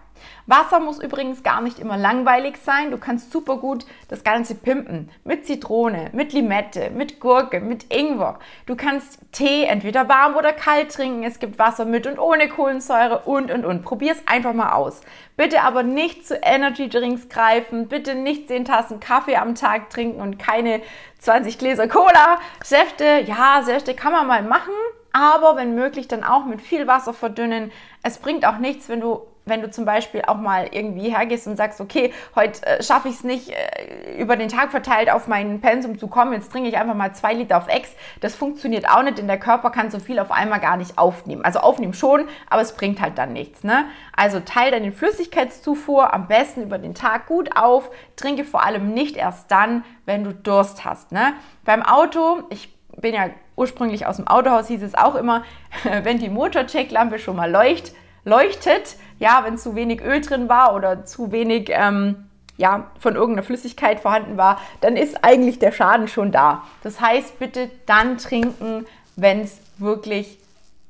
Wasser 0.48 0.80
muss 0.80 1.00
übrigens 1.04 1.44
gar 1.44 1.60
nicht 1.60 1.78
immer 1.78 1.98
langweilig 1.98 2.58
sein. 2.64 2.90
Du 2.90 2.98
kannst 2.98 3.34
super 3.34 3.58
gut 3.58 3.86
das 4.08 4.24
Ganze 4.24 4.56
pimpen. 4.56 5.12
Mit 5.26 5.46
Zitrone, 5.46 6.10
mit 6.14 6.32
Limette, 6.32 6.90
mit 6.90 7.20
Gurke, 7.20 7.60
mit 7.60 7.94
Ingwer. 7.94 8.40
Du 8.66 8.78
kannst 8.78 9.20
Tee 9.34 9.66
entweder 9.66 10.08
warm 10.08 10.38
oder 10.38 10.54
kalt 10.54 10.94
trinken. 10.94 11.26
Es 11.26 11.40
gibt 11.40 11.60
Wasser 11.60 11.84
mit 11.84 12.08
und 12.08 12.18
ohne 12.18 12.48
Kohlensäure 12.48 13.24
und, 13.26 13.52
und, 13.52 13.66
und. 13.66 13.84
Probier 13.84 14.14
es 14.14 14.26
einfach 14.26 14.54
mal 14.54 14.72
aus. 14.72 15.02
Bitte 15.36 15.64
aber 15.64 15.84
nicht 15.84 16.26
zu 16.26 16.36
Energy 16.38 16.88
Drinks 16.88 17.28
greifen. 17.28 17.90
Bitte 17.90 18.16
nicht 18.16 18.48
10 18.48 18.64
Tassen 18.64 19.02
Kaffee 19.02 19.36
am 19.36 19.54
Tag 19.54 19.90
trinken 19.90 20.22
und 20.22 20.40
keine 20.40 20.82
20 21.20 21.58
Gläser 21.58 21.90
Cola. 21.90 22.40
Säfte, 22.64 23.22
ja, 23.26 23.64
Säfte 23.64 23.96
kann 23.96 24.14
man 24.14 24.28
mal 24.28 24.44
machen. 24.44 24.74
Aber 25.12 25.58
wenn 25.58 25.76
möglich, 25.76 26.08
dann 26.08 26.24
auch 26.24 26.46
mit 26.46 26.62
viel 26.62 26.88
Wasser 26.88 27.14
verdünnen. 27.14 27.74
Es 28.02 28.20
bringt 28.20 28.46
auch 28.46 28.60
nichts, 28.60 28.88
wenn 28.88 29.02
du 29.02 29.28
wenn 29.48 29.62
du 29.62 29.70
zum 29.70 29.86
Beispiel 29.86 30.22
auch 30.26 30.38
mal 30.38 30.68
irgendwie 30.72 31.16
hergehst 31.16 31.48
und 31.48 31.56
sagst, 31.56 31.82
okay, 31.82 32.14
heute 32.36 32.66
äh, 32.66 32.84
schaffe 32.84 33.08
ich 33.10 33.16
es 33.16 33.24
nicht, 33.24 33.50
äh, 33.50 34.20
über 34.20 34.36
den 34.36 34.50
Tag 34.50 34.72
verteilt 34.72 35.10
auf 35.10 35.28
meinen 35.28 35.62
Pensum 35.62 35.98
zu 35.98 36.08
kommen, 36.08 36.34
jetzt 36.34 36.52
trinke 36.52 36.70
ich 36.70 36.78
einfach 36.78 36.96
mal 36.96 37.14
zwei 37.14 37.34
Liter 37.34 37.58
auf 37.58 37.68
Ex. 37.68 37.92
Das 38.22 38.36
funktioniert 38.36 38.90
auch 38.90 39.04
nicht, 39.04 39.18
denn 39.18 39.28
der 39.28 39.40
Körper 39.40 39.70
kann 39.70 39.90
so 39.90 40.00
viel 40.00 40.20
auf 40.20 40.32
einmal 40.32 40.60
gar 40.60 40.78
nicht 40.78 40.98
aufnehmen. 40.98 41.44
Also 41.44 41.60
aufnehmen 41.60 41.94
schon, 41.94 42.26
aber 42.50 42.62
es 42.62 42.74
bringt 42.74 43.02
halt 43.02 43.18
dann 43.18 43.34
nichts. 43.34 43.64
Ne? 43.64 43.86
Also 44.16 44.40
teile 44.40 44.72
deine 44.72 44.92
Flüssigkeitszufuhr 44.92 46.14
am 46.14 46.28
besten 46.28 46.64
über 46.64 46.78
den 46.78 46.94
Tag 46.94 47.28
gut 47.28 47.56
auf. 47.56 47.90
Trinke 48.16 48.44
vor 48.44 48.64
allem 48.64 48.94
nicht 48.94 49.16
erst 49.16 49.52
dann, 49.52 49.84
wenn 50.06 50.24
du 50.24 50.34
Durst 50.34 50.86
hast. 50.86 51.12
Ne? 51.12 51.34
Beim 51.66 51.84
Auto, 51.84 52.44
ich 52.50 52.76
bin 52.98 53.14
ja 53.14 53.30
ursprünglich 53.56 54.06
aus 54.06 54.18
dem 54.18 54.28
Autohaus, 54.28 54.68
hieß 54.68 54.84
es 54.84 54.96
auch 54.96 55.16
immer, 55.16 55.44
wenn 56.04 56.20
die 56.20 56.30
Motorchecklampe 56.30 57.20
schon 57.20 57.36
mal 57.36 57.50
leuchtet, 57.50 57.96
leuchtet, 58.28 58.98
ja, 59.20 59.42
wenn 59.46 59.58
zu 59.58 59.76
wenig 59.76 60.02
Öl 60.02 60.22
drin 60.22 60.50
war 60.50 60.76
oder 60.76 61.06
zu 61.06 61.32
wenig 61.32 61.70
ähm, 61.70 62.28
ja, 62.58 62.92
von 63.00 63.16
irgendeiner 63.16 63.46
Flüssigkeit 63.46 64.00
vorhanden 64.00 64.36
war, 64.38 64.60
dann 64.82 64.98
ist 64.98 65.24
eigentlich 65.24 65.60
der 65.60 65.72
Schaden 65.72 66.08
schon 66.08 66.32
da. 66.32 66.64
Das 66.84 67.00
heißt, 67.00 67.40
bitte 67.40 67.70
dann 67.86 68.18
trinken, 68.18 68.86
wenn 69.16 69.42
es 69.42 69.60
wirklich, 69.78 70.40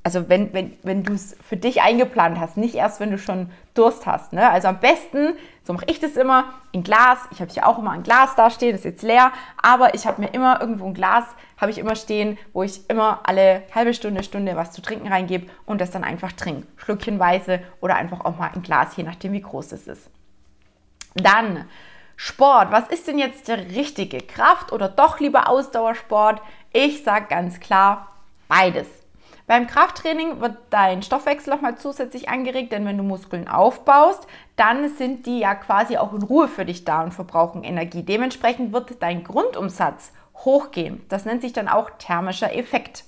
also 0.04 0.30
wenn, 0.30 0.54
wenn, 0.54 0.74
wenn 0.84 1.04
du 1.04 1.14
es 1.14 1.38
für 1.48 1.58
dich 1.58 1.82
eingeplant 1.82 2.40
hast, 2.40 2.58
nicht 2.58 2.76
erst, 2.76 3.00
wenn 3.00 3.12
du 3.12 3.20
schon 3.20 3.50
Durst 3.74 4.06
hast. 4.06 4.34
Ne? 4.34 4.50
Also 4.50 4.70
am 4.70 4.80
besten, 4.80 5.34
so 5.68 5.74
mache 5.74 5.86
ich 5.88 6.00
das 6.00 6.16
immer, 6.16 6.46
in 6.72 6.82
Glas. 6.82 7.20
Ich 7.32 7.42
habe 7.42 7.52
hier 7.52 7.68
auch 7.68 7.78
immer 7.78 7.92
ein 7.92 8.04
Glas 8.04 8.36
da 8.36 8.50
stehen, 8.50 8.72
das 8.72 8.80
ist 8.80 8.86
jetzt 8.86 9.04
leer, 9.04 9.34
aber 9.62 9.94
ich 9.96 10.08
habe 10.08 10.22
mir 10.22 10.34
immer 10.34 10.62
irgendwo 10.62 10.86
ein 10.86 10.94
Glas, 10.94 11.26
habe 11.60 11.72
ich 11.72 11.78
immer 11.78 11.98
stehen, 11.98 12.38
wo 12.54 12.64
ich 12.64 12.90
immer 12.90 13.20
alle 13.24 13.64
halbe 13.76 13.94
Stunde, 13.94 14.24
Stunde 14.24 14.56
was 14.56 14.72
zu 14.72 14.82
trinken 14.82 15.10
reingebe 15.10 15.48
und 15.66 15.82
das 15.82 15.92
dann 15.92 16.06
einfach 16.06 16.32
trinke. 16.32 16.66
Schlückchenweise 16.78 17.60
oder 17.82 17.96
einfach 17.96 18.24
auch 18.24 18.38
mal 18.38 18.50
ein 18.56 18.62
Glas, 18.62 18.96
je 18.96 19.04
nachdem 19.04 19.34
wie 19.34 19.42
groß 19.42 19.74
es 19.74 19.88
ist. 19.88 20.10
Dann 21.16 21.66
Sport. 22.16 22.72
Was 22.72 22.88
ist 22.88 23.08
denn 23.08 23.20
jetzt 23.20 23.48
der 23.48 23.58
richtige? 23.76 24.20
Kraft 24.20 24.72
oder 24.72 24.90
doch 24.90 25.20
lieber 25.20 25.50
Ausdauersport? 25.50 26.42
Ich 26.72 27.04
sage 27.04 27.28
ganz 27.30 27.60
klar 27.60 28.08
beides. 28.48 28.88
Beim 29.48 29.66
Krafttraining 29.66 30.42
wird 30.42 30.58
dein 30.72 31.02
Stoffwechsel 31.02 31.54
nochmal 31.54 31.78
zusätzlich 31.78 32.28
angeregt, 32.28 32.74
denn 32.74 32.86
wenn 32.86 32.98
du 32.98 33.04
Muskeln 33.04 33.48
aufbaust, 33.48 34.28
dann 34.58 34.90
sind 34.90 35.26
die 35.26 35.40
ja 35.40 35.56
quasi 35.56 35.96
auch 35.96 36.14
in 36.14 36.22
Ruhe 36.22 36.50
für 36.50 36.66
dich 36.66 36.84
da 36.84 37.02
und 37.02 37.14
verbrauchen 37.14 37.64
Energie. 37.64 38.04
Dementsprechend 38.04 38.74
wird 38.74 39.02
dein 39.02 39.24
Grundumsatz 39.24 40.12
hochgehen. 40.36 41.06
Das 41.08 41.24
nennt 41.24 41.42
sich 41.42 41.54
dann 41.54 41.70
auch 41.70 41.92
thermischer 41.98 42.54
Effekt. 42.54 43.06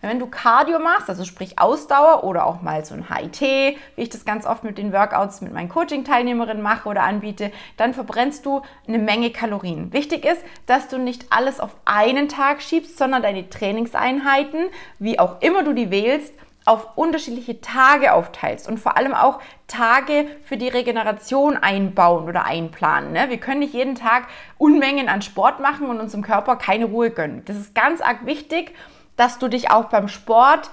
Wenn 0.00 0.18
du 0.18 0.26
Cardio 0.26 0.78
machst, 0.78 1.08
also 1.08 1.24
sprich 1.24 1.58
Ausdauer 1.58 2.24
oder 2.24 2.46
auch 2.46 2.62
mal 2.62 2.84
so 2.84 2.94
ein 2.94 3.06
HIT, 3.08 3.40
wie 3.40 4.02
ich 4.02 4.08
das 4.08 4.24
ganz 4.24 4.46
oft 4.46 4.64
mit 4.64 4.78
den 4.78 4.92
Workouts 4.92 5.40
mit 5.40 5.52
meinen 5.52 5.68
Coaching-Teilnehmerinnen 5.68 6.62
mache 6.62 6.88
oder 6.88 7.02
anbiete, 7.02 7.52
dann 7.76 7.94
verbrennst 7.94 8.46
du 8.46 8.62
eine 8.86 8.98
Menge 8.98 9.30
Kalorien. 9.30 9.92
Wichtig 9.92 10.24
ist, 10.24 10.42
dass 10.66 10.88
du 10.88 10.98
nicht 10.98 11.26
alles 11.30 11.60
auf 11.60 11.76
einen 11.84 12.28
Tag 12.28 12.62
schiebst, 12.62 12.98
sondern 12.98 13.22
deine 13.22 13.48
Trainingseinheiten, 13.48 14.66
wie 14.98 15.18
auch 15.18 15.40
immer 15.40 15.62
du 15.62 15.72
die 15.72 15.90
wählst, 15.90 16.32
auf 16.66 16.96
unterschiedliche 16.96 17.60
Tage 17.60 18.12
aufteilst 18.12 18.68
und 18.68 18.78
vor 18.78 18.96
allem 18.96 19.14
auch 19.14 19.40
Tage 19.68 20.26
für 20.42 20.56
die 20.56 20.68
Regeneration 20.68 21.56
einbauen 21.56 22.28
oder 22.28 22.44
einplanen. 22.44 23.12
Ne? 23.12 23.30
Wir 23.30 23.38
können 23.38 23.60
nicht 23.60 23.72
jeden 23.72 23.94
Tag 23.94 24.24
Unmengen 24.58 25.08
an 25.08 25.22
Sport 25.22 25.60
machen 25.60 25.88
und 25.88 26.00
unserem 26.00 26.24
Körper 26.24 26.56
keine 26.56 26.86
Ruhe 26.86 27.10
gönnen. 27.10 27.42
Das 27.44 27.56
ist 27.56 27.74
ganz 27.74 28.00
arg 28.00 28.26
wichtig 28.26 28.74
dass 29.16 29.38
du 29.38 29.48
dich 29.48 29.70
auch 29.70 29.86
beim 29.86 30.08
Sport 30.08 30.70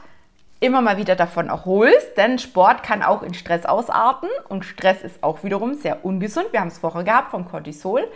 immer 0.60 0.82
mal 0.82 0.98
wieder 0.98 1.16
davon 1.16 1.50
erholst, 1.50 2.16
denn 2.18 2.40
Sport 2.40 2.84
kann 2.84 3.04
auch 3.04 3.22
in 3.22 3.34
Stress 3.34 3.66
ausarten 3.66 4.30
und 4.48 4.64
Stress 4.64 5.04
ist 5.04 5.22
auch 5.22 5.44
wiederum 5.44 5.76
sehr 5.76 6.06
ungesund. 6.06 6.48
Wir 6.52 6.62
haben 6.62 6.70
es 6.70 6.78
vorher 6.78 7.04
gehabt 7.04 7.32
vom 7.32 7.50
Cortisol. 7.50 8.08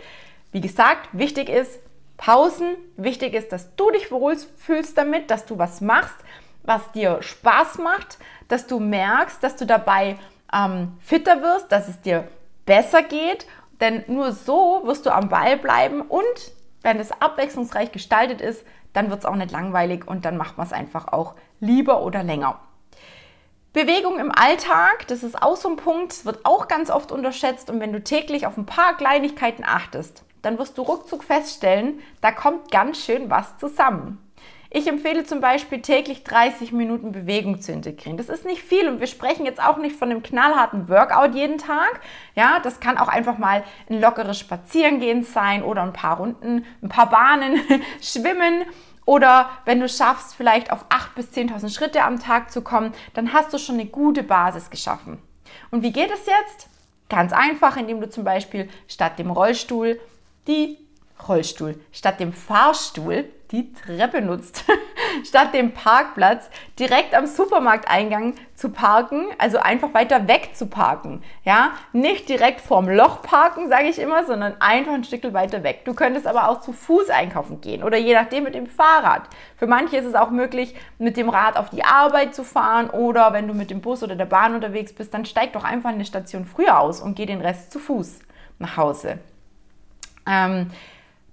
Wie 0.50 0.62
gesagt, 0.62 1.08
wichtig 1.12 1.50
ist 1.50 1.78
Pausen, 2.16 2.76
wichtig 2.96 3.34
ist, 3.34 3.52
dass 3.52 3.76
du 3.76 3.90
dich 3.90 4.10
wohlfühlst 4.10 4.96
damit, 4.96 5.30
dass 5.30 5.44
du 5.44 5.58
was 5.58 5.80
machst, 5.80 6.16
was 6.62 6.90
dir 6.92 7.22
Spaß 7.22 7.78
macht, 7.78 8.18
dass 8.48 8.66
du 8.66 8.80
merkst, 8.80 9.42
dass 9.42 9.56
du 9.56 9.66
dabei 9.66 10.16
ähm, 10.52 10.96
fitter 11.00 11.42
wirst, 11.42 11.70
dass 11.70 11.88
es 11.88 12.00
dir 12.00 12.26
besser 12.64 13.02
geht, 13.02 13.46
denn 13.80 14.04
nur 14.08 14.32
so 14.32 14.82
wirst 14.84 15.06
du 15.06 15.10
am 15.10 15.28
Ball 15.28 15.56
bleiben 15.58 16.00
und 16.00 16.24
wenn 16.82 16.98
es 16.98 17.12
abwechslungsreich 17.12 17.92
gestaltet 17.92 18.40
ist, 18.40 18.64
dann 18.92 19.10
wird 19.10 19.20
es 19.20 19.26
auch 19.26 19.36
nicht 19.36 19.50
langweilig 19.50 20.06
und 20.06 20.24
dann 20.24 20.36
macht 20.36 20.58
man 20.58 20.66
es 20.66 20.72
einfach 20.72 21.08
auch 21.08 21.34
lieber 21.60 22.02
oder 22.02 22.22
länger. 22.22 22.60
Bewegung 23.72 24.18
im 24.18 24.32
Alltag, 24.32 25.06
das 25.08 25.22
ist 25.22 25.40
auch 25.40 25.56
so 25.56 25.68
ein 25.68 25.76
Punkt, 25.76 26.24
wird 26.24 26.44
auch 26.44 26.68
ganz 26.68 26.90
oft 26.90 27.12
unterschätzt 27.12 27.70
und 27.70 27.80
wenn 27.80 27.92
du 27.92 28.02
täglich 28.02 28.46
auf 28.46 28.56
ein 28.56 28.66
paar 28.66 28.96
Kleinigkeiten 28.96 29.62
achtest, 29.64 30.24
dann 30.42 30.58
wirst 30.58 30.78
du 30.78 30.82
ruckzuck 30.82 31.22
feststellen, 31.22 32.00
da 32.20 32.32
kommt 32.32 32.70
ganz 32.70 32.98
schön 33.04 33.28
was 33.30 33.58
zusammen. 33.58 34.18
Ich 34.70 34.86
empfehle 34.86 35.24
zum 35.24 35.40
Beispiel 35.40 35.80
täglich 35.80 36.24
30 36.24 36.72
Minuten 36.72 37.10
Bewegung 37.10 37.60
zu 37.62 37.72
integrieren. 37.72 38.18
Das 38.18 38.28
ist 38.28 38.44
nicht 38.44 38.62
viel 38.62 38.86
und 38.86 39.00
wir 39.00 39.06
sprechen 39.06 39.46
jetzt 39.46 39.62
auch 39.62 39.78
nicht 39.78 39.96
von 39.96 40.10
einem 40.10 40.22
knallharten 40.22 40.90
Workout 40.90 41.34
jeden 41.34 41.56
Tag. 41.56 42.00
Ja, 42.34 42.60
das 42.62 42.78
kann 42.78 42.98
auch 42.98 43.08
einfach 43.08 43.38
mal 43.38 43.64
ein 43.88 43.98
lockeres 43.98 44.38
Spazierengehen 44.38 45.22
sein 45.24 45.62
oder 45.62 45.82
ein 45.82 45.94
paar 45.94 46.18
Runden, 46.18 46.66
ein 46.82 46.90
paar 46.90 47.08
Bahnen, 47.08 47.60
Schwimmen 48.02 48.66
Oder 49.06 49.48
wenn 49.64 49.80
du 49.80 49.88
schaffst, 49.88 50.34
vielleicht 50.34 50.70
auf 50.70 50.84
8.000 50.90 51.14
bis 51.14 51.32
10.000 51.32 51.74
Schritte 51.74 52.02
am 52.02 52.20
Tag 52.20 52.50
zu 52.50 52.60
kommen, 52.60 52.92
dann 53.14 53.32
hast 53.32 53.54
du 53.54 53.58
schon 53.58 53.76
eine 53.76 53.86
gute 53.86 54.22
Basis 54.22 54.68
geschaffen. 54.68 55.22
Und 55.70 55.82
wie 55.82 55.92
geht 55.92 56.10
es 56.10 56.26
jetzt? 56.26 56.68
Ganz 57.08 57.32
einfach, 57.32 57.78
indem 57.78 58.02
du 58.02 58.10
zum 58.10 58.24
Beispiel 58.24 58.68
statt 58.86 59.18
dem 59.18 59.30
Rollstuhl 59.30 59.98
die 60.46 60.76
Rollstuhl, 61.26 61.80
statt 61.92 62.20
dem 62.20 62.32
Fahrstuhl 62.32 63.30
die 63.50 63.72
Treppe 63.72 64.20
nutzt, 64.20 64.64
statt 65.24 65.54
dem 65.54 65.72
Parkplatz 65.72 66.50
direkt 66.78 67.14
am 67.14 67.26
Supermarkteingang 67.26 68.34
zu 68.54 68.68
parken, 68.70 69.26
also 69.38 69.58
einfach 69.58 69.94
weiter 69.94 70.28
weg 70.28 70.50
zu 70.54 70.66
parken. 70.66 71.22
Ja, 71.44 71.70
nicht 71.92 72.28
direkt 72.28 72.60
vorm 72.60 72.88
Loch 72.88 73.22
parken, 73.22 73.68
sage 73.68 73.88
ich 73.88 73.98
immer, 73.98 74.24
sondern 74.26 74.60
einfach 74.60 74.92
ein 74.92 75.04
Stück 75.04 75.32
weiter 75.32 75.62
weg. 75.62 75.84
Du 75.84 75.94
könntest 75.94 76.26
aber 76.26 76.48
auch 76.48 76.60
zu 76.60 76.72
Fuß 76.72 77.08
einkaufen 77.08 77.60
gehen 77.60 77.82
oder 77.82 77.96
je 77.96 78.14
nachdem 78.14 78.44
mit 78.44 78.54
dem 78.54 78.66
Fahrrad. 78.66 79.22
Für 79.56 79.66
manche 79.66 79.96
ist 79.96 80.06
es 80.06 80.14
auch 80.14 80.30
möglich, 80.30 80.74
mit 80.98 81.16
dem 81.16 81.30
Rad 81.30 81.56
auf 81.56 81.70
die 81.70 81.84
Arbeit 81.84 82.34
zu 82.34 82.44
fahren 82.44 82.90
oder 82.90 83.32
wenn 83.32 83.48
du 83.48 83.54
mit 83.54 83.70
dem 83.70 83.80
Bus 83.80 84.02
oder 84.02 84.16
der 84.16 84.26
Bahn 84.26 84.54
unterwegs 84.54 84.92
bist, 84.92 85.14
dann 85.14 85.24
steig 85.24 85.54
doch 85.54 85.64
einfach 85.64 85.90
eine 85.90 86.04
Station 86.04 86.44
früher 86.44 86.78
aus 86.78 87.00
und 87.00 87.14
geh 87.14 87.24
den 87.24 87.40
Rest 87.40 87.72
zu 87.72 87.78
Fuß 87.78 88.18
nach 88.58 88.76
Hause. 88.76 89.18
Ähm, 90.26 90.70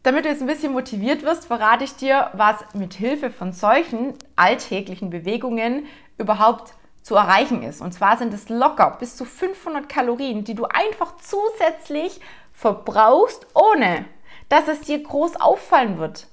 damit 0.06 0.26
du 0.26 0.30
jetzt 0.30 0.42
ein 0.42 0.48
bisschen 0.48 0.74
motiviert 0.74 1.24
wirst, 1.24 1.48
verrate 1.48 1.84
ich 1.84 1.96
dir, 1.96 2.30
was 2.34 2.58
mit 2.74 2.94
Hilfe 2.94 3.32
von 3.32 3.54
solchen 3.54 4.14
alltäglichen 4.36 5.10
Bewegungen 5.10 5.88
überhaupt 6.20 6.74
zu 7.02 7.16
erreichen 7.16 7.64
ist. 7.64 7.82
Und 7.82 7.92
zwar 7.92 8.18
sind 8.18 8.34
es 8.34 8.48
locker 8.50 8.98
bis 9.00 9.16
zu 9.16 9.26
500 9.26 9.90
Kalorien, 9.90 10.44
die 10.44 10.54
du 10.54 10.66
einfach 10.66 11.16
zusätzlich 11.18 12.22
verbrauchst, 12.54 13.48
ohne 13.56 14.06
dass 14.48 14.68
es 14.68 14.82
dir 14.82 15.02
groß 15.02 15.38
auffallen 15.38 15.98
wird. 15.98 16.28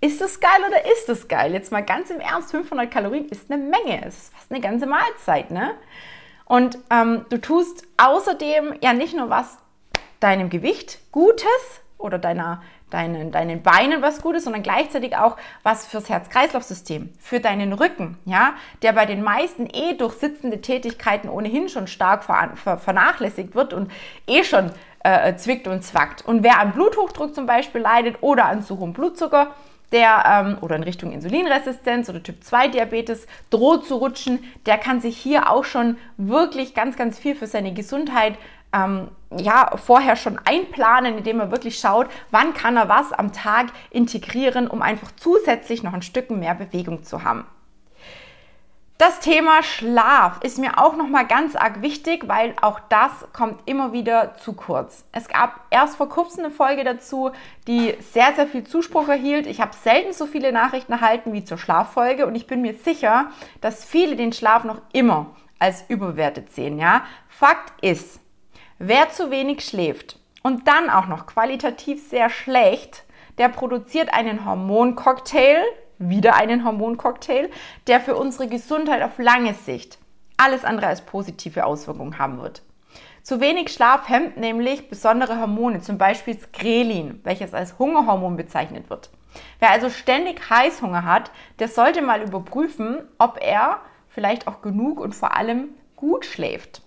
Ist 0.00 0.20
es 0.20 0.38
geil 0.38 0.60
oder 0.66 0.84
ist 0.92 1.08
es 1.08 1.26
geil? 1.26 1.52
Jetzt 1.52 1.72
mal 1.72 1.84
ganz 1.84 2.10
im 2.10 2.20
Ernst, 2.20 2.52
500 2.52 2.88
Kalorien 2.90 3.28
ist 3.28 3.50
eine 3.50 3.60
Menge. 3.60 4.04
Es 4.06 4.18
ist 4.18 4.34
fast 4.34 4.52
eine 4.52 4.60
ganze 4.60 4.86
Mahlzeit, 4.86 5.50
ne? 5.50 5.72
Und 6.44 6.78
ähm, 6.90 7.26
du 7.28 7.40
tust 7.40 7.82
außerdem 7.96 8.74
ja 8.82 8.92
nicht 8.92 9.16
nur 9.16 9.30
was 9.30 9.58
deinem 10.20 10.48
Gewicht 10.48 11.00
Gutes 11.10 11.80
oder 11.98 12.18
deiner 12.18 12.62
deinen, 12.90 13.32
deinen 13.32 13.62
Beinen 13.62 14.02
was 14.02 14.22
Gutes, 14.22 14.44
sondern 14.44 14.62
gleichzeitig 14.62 15.16
auch 15.16 15.36
was 15.62 15.86
fürs 15.86 16.08
Herz-Kreislauf-System, 16.08 17.10
für 17.18 17.40
deinen 17.40 17.72
Rücken, 17.72 18.18
ja, 18.24 18.54
der 18.82 18.92
bei 18.92 19.06
den 19.06 19.22
meisten 19.22 19.66
eh 19.66 19.94
durch 19.94 20.14
sitzende 20.14 20.60
Tätigkeiten 20.60 21.28
ohnehin 21.28 21.68
schon 21.68 21.86
stark 21.88 22.24
vernachlässigt 22.24 23.54
wird 23.54 23.72
und 23.72 23.90
eh 24.26 24.44
schon 24.44 24.70
äh, 25.00 25.34
zwickt 25.36 25.68
und 25.68 25.82
zwackt. 25.82 26.24
Und 26.24 26.42
wer 26.42 26.60
an 26.60 26.72
Bluthochdruck 26.72 27.34
zum 27.34 27.46
Beispiel 27.46 27.80
leidet 27.80 28.22
oder 28.22 28.46
an 28.46 28.62
zu 28.62 28.78
hohem 28.78 28.92
Blutzucker, 28.92 29.52
der 29.92 30.24
ähm, 30.26 30.58
oder 30.60 30.76
in 30.76 30.82
Richtung 30.82 31.12
Insulinresistenz 31.12 32.08
oder 32.08 32.22
Typ 32.22 32.42
2 32.42 32.68
Diabetes 32.68 33.26
droht 33.50 33.86
zu 33.86 33.96
rutschen, 33.96 34.42
der 34.66 34.78
kann 34.78 35.00
sich 35.00 35.16
hier 35.16 35.50
auch 35.50 35.64
schon 35.64 35.96
wirklich 36.16 36.74
ganz, 36.74 36.96
ganz 36.96 37.18
viel 37.18 37.36
für 37.36 37.46
seine 37.46 37.72
Gesundheit 37.72 38.34
ähm, 38.76 39.08
ja, 39.36 39.76
vorher 39.76 40.16
schon 40.16 40.38
einplanen, 40.44 41.18
indem 41.18 41.40
er 41.40 41.50
wirklich 41.50 41.78
schaut, 41.78 42.08
wann 42.30 42.54
kann 42.54 42.76
er 42.76 42.88
was 42.88 43.12
am 43.12 43.32
Tag 43.32 43.66
integrieren, 43.90 44.68
um 44.68 44.82
einfach 44.82 45.10
zusätzlich 45.16 45.82
noch 45.82 45.94
ein 45.94 46.02
Stück 46.02 46.30
mehr 46.30 46.54
Bewegung 46.54 47.02
zu 47.02 47.24
haben. 47.24 47.44
Das 48.98 49.20
Thema 49.20 49.62
Schlaf 49.62 50.40
ist 50.42 50.58
mir 50.58 50.78
auch 50.78 50.96
noch 50.96 51.08
mal 51.08 51.26
ganz 51.26 51.54
arg 51.54 51.82
wichtig, 51.82 52.28
weil 52.28 52.54
auch 52.62 52.80
das 52.88 53.10
kommt 53.34 53.60
immer 53.66 53.92
wieder 53.92 54.36
zu 54.36 54.54
kurz. 54.54 55.04
Es 55.12 55.28
gab 55.28 55.60
erst 55.68 55.96
vor 55.96 56.08
kurzem 56.08 56.46
eine 56.46 56.50
Folge 56.50 56.82
dazu, 56.82 57.30
die 57.66 57.94
sehr 58.00 58.32
sehr 58.34 58.46
viel 58.46 58.64
Zuspruch 58.64 59.08
erhielt. 59.08 59.46
Ich 59.46 59.60
habe 59.60 59.74
selten 59.74 60.14
so 60.14 60.24
viele 60.24 60.50
Nachrichten 60.50 60.92
erhalten 60.92 61.34
wie 61.34 61.44
zur 61.44 61.58
Schlaffolge 61.58 62.26
und 62.26 62.36
ich 62.36 62.46
bin 62.46 62.62
mir 62.62 62.72
sicher, 62.72 63.26
dass 63.60 63.84
viele 63.84 64.16
den 64.16 64.32
Schlaf 64.32 64.64
noch 64.64 64.80
immer 64.94 65.26
als 65.58 65.84
überbewertet 65.88 66.54
sehen, 66.54 66.78
ja? 66.78 67.04
Fakt 67.28 67.74
ist, 67.84 68.18
Wer 68.78 69.08
zu 69.08 69.30
wenig 69.30 69.64
schläft 69.64 70.18
und 70.42 70.68
dann 70.68 70.90
auch 70.90 71.06
noch 71.06 71.26
qualitativ 71.26 72.06
sehr 72.10 72.28
schlecht, 72.28 73.04
der 73.38 73.48
produziert 73.48 74.12
einen 74.12 74.44
Hormoncocktail, 74.44 75.62
wieder 75.98 76.34
einen 76.34 76.62
Hormoncocktail, 76.62 77.50
der 77.86 78.00
für 78.00 78.16
unsere 78.16 78.48
Gesundheit 78.48 79.02
auf 79.02 79.18
lange 79.18 79.54
Sicht 79.54 79.98
alles 80.36 80.64
andere 80.64 80.88
als 80.88 81.00
positive 81.00 81.64
Auswirkungen 81.64 82.18
haben 82.18 82.42
wird. 82.42 82.60
Zu 83.22 83.40
wenig 83.40 83.72
Schlaf 83.72 84.10
hemmt 84.10 84.36
nämlich 84.36 84.90
besondere 84.90 85.40
Hormone, 85.40 85.80
zum 85.80 85.96
Beispiel 85.96 86.38
Skrelin, 86.38 87.20
welches 87.24 87.54
als 87.54 87.78
Hungerhormon 87.78 88.36
bezeichnet 88.36 88.90
wird. 88.90 89.08
Wer 89.58 89.70
also 89.70 89.88
ständig 89.88 90.50
Heißhunger 90.50 91.04
hat, 91.04 91.30
der 91.58 91.68
sollte 91.68 92.02
mal 92.02 92.20
überprüfen, 92.22 93.08
ob 93.16 93.38
er 93.40 93.80
vielleicht 94.08 94.46
auch 94.46 94.60
genug 94.60 95.00
und 95.00 95.14
vor 95.14 95.34
allem 95.34 95.70
gut 95.96 96.26
schläft. 96.26 96.82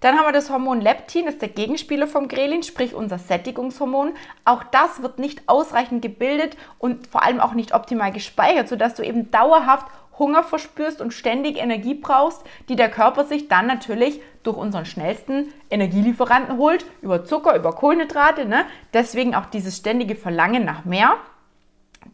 Dann 0.00 0.16
haben 0.16 0.26
wir 0.26 0.32
das 0.32 0.50
Hormon 0.50 0.80
Leptin, 0.80 1.24
das 1.24 1.34
ist 1.34 1.42
der 1.42 1.48
Gegenspieler 1.48 2.06
vom 2.06 2.28
Grelin, 2.28 2.62
sprich 2.62 2.94
unser 2.94 3.18
Sättigungshormon. 3.18 4.14
Auch 4.44 4.62
das 4.64 5.02
wird 5.02 5.18
nicht 5.18 5.48
ausreichend 5.48 6.02
gebildet 6.02 6.56
und 6.78 7.06
vor 7.06 7.22
allem 7.22 7.40
auch 7.40 7.54
nicht 7.54 7.74
optimal 7.74 8.12
gespeichert, 8.12 8.68
sodass 8.68 8.94
du 8.94 9.02
eben 9.02 9.30
dauerhaft 9.30 9.86
Hunger 10.18 10.42
verspürst 10.42 11.00
und 11.00 11.12
ständig 11.12 11.58
Energie 11.58 11.94
brauchst, 11.94 12.42
die 12.68 12.76
der 12.76 12.90
Körper 12.90 13.24
sich 13.24 13.48
dann 13.48 13.66
natürlich 13.66 14.20
durch 14.42 14.56
unseren 14.56 14.86
schnellsten 14.86 15.52
Energielieferanten 15.70 16.56
holt, 16.56 16.86
über 17.02 17.24
Zucker, 17.24 17.56
über 17.56 17.72
Kohlenhydrate. 17.72 18.46
Ne? 18.46 18.64
Deswegen 18.94 19.34
auch 19.34 19.46
dieses 19.46 19.76
ständige 19.76 20.16
Verlangen 20.16 20.64
nach 20.64 20.84
mehr. 20.84 21.16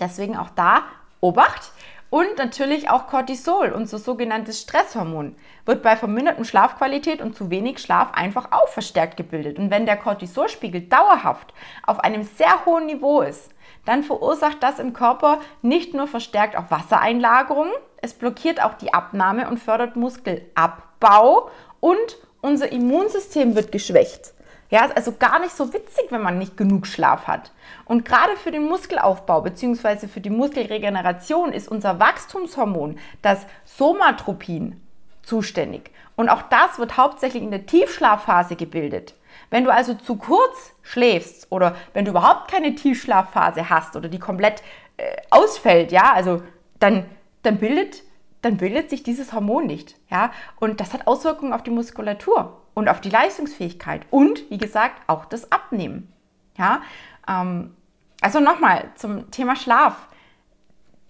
Deswegen 0.00 0.36
auch 0.36 0.50
da 0.50 0.82
Obacht. 1.20 1.72
Und 2.12 2.36
natürlich 2.36 2.90
auch 2.90 3.06
Cortisol, 3.06 3.70
unser 3.70 3.98
sogenanntes 3.98 4.60
Stresshormon, 4.60 5.34
wird 5.64 5.82
bei 5.82 5.96
vermindertem 5.96 6.44
Schlafqualität 6.44 7.22
und 7.22 7.34
zu 7.34 7.48
wenig 7.48 7.78
Schlaf 7.78 8.12
einfach 8.12 8.52
auch 8.52 8.68
verstärkt 8.68 9.16
gebildet. 9.16 9.58
Und 9.58 9.70
wenn 9.70 9.86
der 9.86 9.96
Cortisolspiegel 9.96 10.82
dauerhaft 10.82 11.54
auf 11.86 12.00
einem 12.00 12.24
sehr 12.24 12.66
hohen 12.66 12.84
Niveau 12.84 13.22
ist, 13.22 13.54
dann 13.86 14.02
verursacht 14.02 14.62
das 14.62 14.78
im 14.78 14.92
Körper 14.92 15.40
nicht 15.62 15.94
nur 15.94 16.06
verstärkt 16.06 16.54
auch 16.54 16.70
Wassereinlagerungen, 16.70 17.72
es 18.02 18.12
blockiert 18.12 18.62
auch 18.62 18.74
die 18.74 18.92
Abnahme 18.92 19.48
und 19.48 19.56
fördert 19.56 19.96
Muskelabbau 19.96 21.48
und 21.80 22.18
unser 22.42 22.70
Immunsystem 22.70 23.54
wird 23.54 23.72
geschwächt. 23.72 24.34
Ja, 24.72 24.86
ist 24.86 24.96
also 24.96 25.12
gar 25.18 25.38
nicht 25.38 25.54
so 25.54 25.74
witzig, 25.74 26.06
wenn 26.08 26.22
man 26.22 26.38
nicht 26.38 26.56
genug 26.56 26.86
Schlaf 26.86 27.26
hat. 27.26 27.52
Und 27.84 28.06
gerade 28.06 28.36
für 28.36 28.50
den 28.50 28.64
Muskelaufbau 28.64 29.42
bzw. 29.42 30.08
für 30.08 30.22
die 30.22 30.30
Muskelregeneration 30.30 31.52
ist 31.52 31.68
unser 31.68 32.00
Wachstumshormon, 32.00 32.98
das 33.20 33.44
Somatropin, 33.66 34.80
zuständig. 35.22 35.90
Und 36.16 36.30
auch 36.30 36.40
das 36.40 36.78
wird 36.78 36.96
hauptsächlich 36.96 37.42
in 37.42 37.50
der 37.50 37.66
Tiefschlafphase 37.66 38.56
gebildet. 38.56 39.12
Wenn 39.50 39.64
du 39.64 39.70
also 39.70 39.92
zu 39.92 40.16
kurz 40.16 40.72
schläfst 40.80 41.48
oder 41.52 41.76
wenn 41.92 42.06
du 42.06 42.12
überhaupt 42.12 42.50
keine 42.50 42.74
Tiefschlafphase 42.74 43.68
hast 43.68 43.94
oder 43.94 44.08
die 44.08 44.18
komplett 44.18 44.62
äh, 44.96 45.16
ausfällt, 45.28 45.92
ja, 45.92 46.14
also 46.14 46.42
dann, 46.80 47.04
dann 47.42 47.58
bildet 47.58 48.04
dann 48.40 48.56
bildet 48.56 48.90
sich 48.90 49.02
dieses 49.04 49.32
Hormon 49.32 49.66
nicht. 49.66 49.96
Ja? 50.10 50.32
Und 50.58 50.80
das 50.80 50.94
hat 50.94 51.06
Auswirkungen 51.06 51.52
auf 51.52 51.62
die 51.62 51.70
Muskulatur 51.70 52.61
und 52.74 52.88
auf 52.88 53.00
die 53.00 53.10
Leistungsfähigkeit 53.10 54.02
und, 54.10 54.50
wie 54.50 54.58
gesagt, 54.58 55.02
auch 55.06 55.24
das 55.24 55.50
Abnehmen. 55.52 56.12
Ja? 56.56 56.82
Ähm, 57.28 57.74
also 58.20 58.40
nochmal 58.40 58.90
zum 58.94 59.30
Thema 59.30 59.56
Schlaf. 59.56 60.08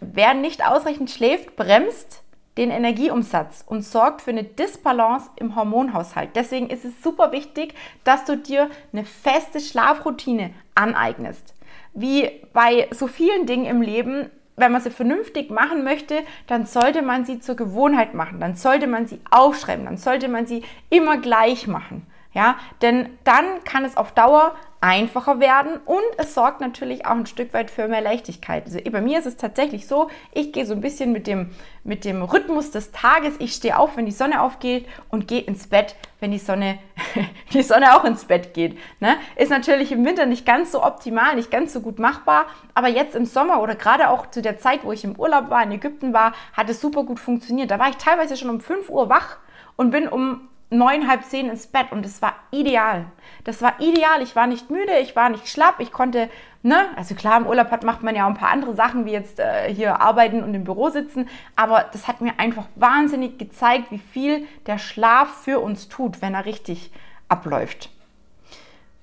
Wer 0.00 0.34
nicht 0.34 0.66
ausreichend 0.66 1.10
schläft, 1.10 1.56
bremst 1.56 2.22
den 2.56 2.70
Energieumsatz 2.70 3.64
und 3.66 3.82
sorgt 3.82 4.22
für 4.22 4.30
eine 4.30 4.44
Disbalance 4.44 5.30
im 5.36 5.56
Hormonhaushalt. 5.56 6.30
Deswegen 6.34 6.68
ist 6.68 6.84
es 6.84 7.02
super 7.02 7.32
wichtig, 7.32 7.74
dass 8.04 8.24
du 8.24 8.36
dir 8.36 8.70
eine 8.92 9.04
feste 9.04 9.60
Schlafroutine 9.60 10.52
aneignest. 10.74 11.54
Wie 11.94 12.30
bei 12.52 12.88
so 12.90 13.06
vielen 13.06 13.46
Dingen 13.46 13.66
im 13.66 13.80
Leben 13.80 14.30
wenn 14.56 14.72
man 14.72 14.80
sie 14.80 14.90
vernünftig 14.90 15.50
machen 15.50 15.84
möchte, 15.84 16.22
dann 16.46 16.66
sollte 16.66 17.02
man 17.02 17.24
sie 17.24 17.40
zur 17.40 17.56
Gewohnheit 17.56 18.14
machen, 18.14 18.40
dann 18.40 18.54
sollte 18.54 18.86
man 18.86 19.06
sie 19.06 19.20
aufschreiben, 19.30 19.84
dann 19.84 19.96
sollte 19.96 20.28
man 20.28 20.46
sie 20.46 20.62
immer 20.90 21.18
gleich 21.18 21.66
machen. 21.66 22.06
Ja, 22.34 22.56
denn 22.80 23.10
dann 23.24 23.62
kann 23.64 23.84
es 23.84 23.96
auf 23.96 24.12
Dauer 24.12 24.54
einfacher 24.82 25.38
werden 25.38 25.78
und 25.84 26.02
es 26.18 26.34
sorgt 26.34 26.60
natürlich 26.60 27.06
auch 27.06 27.12
ein 27.12 27.26
Stück 27.26 27.54
weit 27.54 27.70
für 27.70 27.86
mehr 27.86 28.00
Leichtigkeit. 28.00 28.64
Also 28.64 28.80
bei 28.90 29.00
mir 29.00 29.20
ist 29.20 29.26
es 29.26 29.36
tatsächlich 29.36 29.86
so, 29.86 30.10
ich 30.32 30.52
gehe 30.52 30.66
so 30.66 30.74
ein 30.74 30.80
bisschen 30.80 31.12
mit 31.12 31.28
dem, 31.28 31.50
mit 31.84 32.04
dem 32.04 32.20
Rhythmus 32.22 32.72
des 32.72 32.90
Tages. 32.90 33.34
Ich 33.38 33.52
stehe 33.52 33.78
auf, 33.78 33.96
wenn 33.96 34.06
die 34.06 34.12
Sonne 34.12 34.42
aufgeht 34.42 34.88
und 35.08 35.28
gehe 35.28 35.40
ins 35.40 35.68
Bett, 35.68 35.94
wenn 36.18 36.32
die 36.32 36.38
Sonne, 36.38 36.80
die 37.52 37.62
Sonne 37.62 37.96
auch 37.96 38.04
ins 38.04 38.24
Bett 38.24 38.54
geht. 38.54 38.76
Ne? 38.98 39.14
Ist 39.36 39.50
natürlich 39.50 39.92
im 39.92 40.04
Winter 40.04 40.26
nicht 40.26 40.44
ganz 40.44 40.72
so 40.72 40.82
optimal, 40.82 41.36
nicht 41.36 41.52
ganz 41.52 41.72
so 41.72 41.80
gut 41.80 42.00
machbar, 42.00 42.46
aber 42.74 42.88
jetzt 42.88 43.14
im 43.14 43.24
Sommer 43.24 43.62
oder 43.62 43.76
gerade 43.76 44.10
auch 44.10 44.30
zu 44.30 44.42
der 44.42 44.58
Zeit, 44.58 44.80
wo 44.82 44.90
ich 44.90 45.04
im 45.04 45.14
Urlaub 45.14 45.48
war, 45.48 45.62
in 45.62 45.70
Ägypten 45.70 46.12
war, 46.12 46.32
hat 46.54 46.68
es 46.68 46.80
super 46.80 47.04
gut 47.04 47.20
funktioniert. 47.20 47.70
Da 47.70 47.78
war 47.78 47.88
ich 47.88 47.96
teilweise 47.98 48.36
schon 48.36 48.50
um 48.50 48.60
5 48.60 48.88
Uhr 48.90 49.08
wach 49.08 49.36
und 49.76 49.92
bin 49.92 50.08
um 50.08 50.48
neun, 50.72 51.08
halb 51.08 51.24
zehn 51.24 51.48
ins 51.48 51.66
Bett 51.66 51.92
und 51.92 52.04
es 52.04 52.22
war 52.22 52.34
ideal. 52.50 53.06
Das 53.44 53.62
war 53.62 53.80
ideal. 53.80 54.22
Ich 54.22 54.34
war 54.34 54.46
nicht 54.46 54.70
müde, 54.70 54.98
ich 55.00 55.14
war 55.14 55.28
nicht 55.28 55.48
schlapp, 55.48 55.76
ich 55.78 55.92
konnte 55.92 56.28
Ne? 56.64 56.96
Also 56.96 57.16
klar, 57.16 57.38
im 57.38 57.46
Urlaub 57.46 57.72
hat, 57.72 57.82
macht 57.82 58.04
man 58.04 58.14
ja 58.14 58.24
auch 58.24 58.28
ein 58.28 58.36
paar 58.36 58.50
andere 58.50 58.74
Sachen, 58.74 59.04
wie 59.04 59.10
jetzt 59.10 59.40
äh, 59.40 59.72
hier 59.74 60.00
arbeiten 60.00 60.44
und 60.44 60.54
im 60.54 60.62
Büro 60.62 60.90
sitzen. 60.90 61.28
Aber 61.56 61.86
das 61.92 62.06
hat 62.06 62.20
mir 62.20 62.38
einfach 62.38 62.66
wahnsinnig 62.76 63.36
gezeigt, 63.36 63.90
wie 63.90 63.98
viel 63.98 64.46
der 64.66 64.78
Schlaf 64.78 65.42
für 65.42 65.58
uns 65.58 65.88
tut, 65.88 66.22
wenn 66.22 66.34
er 66.34 66.44
richtig 66.44 66.92
abläuft. 67.28 67.90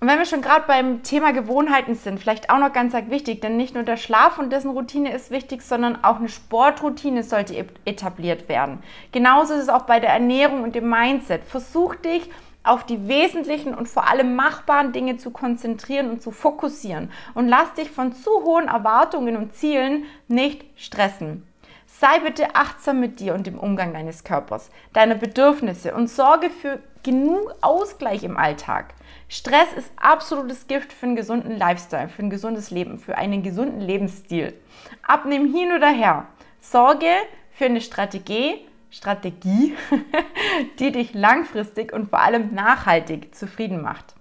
Und 0.02 0.08
wenn 0.08 0.18
wir 0.18 0.26
schon 0.26 0.42
gerade 0.42 0.64
beim 0.66 1.04
Thema 1.04 1.34
Gewohnheiten 1.34 1.94
sind, 1.94 2.20
vielleicht 2.20 2.50
auch 2.50 2.58
noch 2.58 2.72
ganz 2.72 2.94
wichtig, 2.94 3.42
denn 3.42 3.58
nicht 3.58 3.74
nur 3.74 3.84
der 3.84 3.98
Schlaf 3.98 4.40
und 4.40 4.50
dessen 4.50 4.72
Routine 4.72 5.14
ist 5.14 5.30
wichtig, 5.30 5.62
sondern 5.62 6.04
auch 6.06 6.18
eine 6.18 6.30
Sportroutine 6.30 7.24
sollte 7.24 7.66
etabliert 7.84 8.48
werden. 8.48 8.82
Genauso 9.12 9.56
ist 9.56 9.64
es 9.64 9.70
auch 9.70 9.82
bei 9.82 10.00
der 10.00 10.12
Ernährung 10.12 10.64
und 10.64 10.74
dem 10.74 10.90
Mindset. 10.90 11.44
Versuch 11.44 11.96
dich 11.96 12.30
auf 12.64 12.86
die 12.86 13.10
wesentlichen 13.10 13.74
und 13.74 13.90
vor 13.90 14.10
allem 14.10 14.36
machbaren 14.36 14.94
Dinge 14.94 15.18
zu 15.18 15.32
konzentrieren 15.32 16.10
und 16.10 16.22
zu 16.22 16.32
fokussieren 16.32 17.12
und 17.34 17.50
lass 17.50 17.74
dich 17.74 17.92
von 17.92 18.14
zu 18.14 18.30
hohen 18.44 18.70
Erwartungen 18.70 19.36
und 19.36 19.54
Zielen 19.54 20.06
nicht 20.30 20.64
stressen. 20.78 21.46
Sei 21.88 22.20
bitte 22.20 22.56
achtsam 22.56 23.02
mit 23.02 23.20
dir 23.20 23.34
und 23.34 23.48
dem 23.48 23.60
Umgang 23.60 23.94
deines 23.94 24.24
Körpers, 24.24 24.70
deiner 24.94 25.16
Bedürfnisse 25.16 25.94
und 25.94 26.08
sorge 26.08 26.50
für 26.50 26.80
genug 27.04 27.54
Ausgleich 27.62 28.24
im 28.24 28.38
Alltag. 28.38 28.94
Stress 29.32 29.72
ist 29.74 29.92
absolutes 29.96 30.66
Gift 30.66 30.92
für 30.92 31.06
einen 31.06 31.16
gesunden 31.16 31.56
Lifestyle, 31.56 32.10
für 32.10 32.24
ein 32.24 32.32
gesundes 32.32 32.72
Leben, 32.72 32.98
für 32.98 33.16
einen 33.16 33.44
gesunden 33.44 33.80
Lebensstil. 33.80 34.60
Abnehmen 35.04 35.54
hin 35.54 35.72
oder 35.72 35.90
her. 35.90 36.26
Sorge 36.60 37.12
für 37.52 37.66
eine 37.66 37.80
Strategie, 37.80 38.66
Strategie, 38.90 39.78
die 40.80 40.92
dich 40.92 41.14
langfristig 41.14 41.94
und 41.94 42.10
vor 42.10 42.22
allem 42.22 42.56
nachhaltig 42.56 43.36
zufrieden 43.36 43.84
macht. 43.84 44.16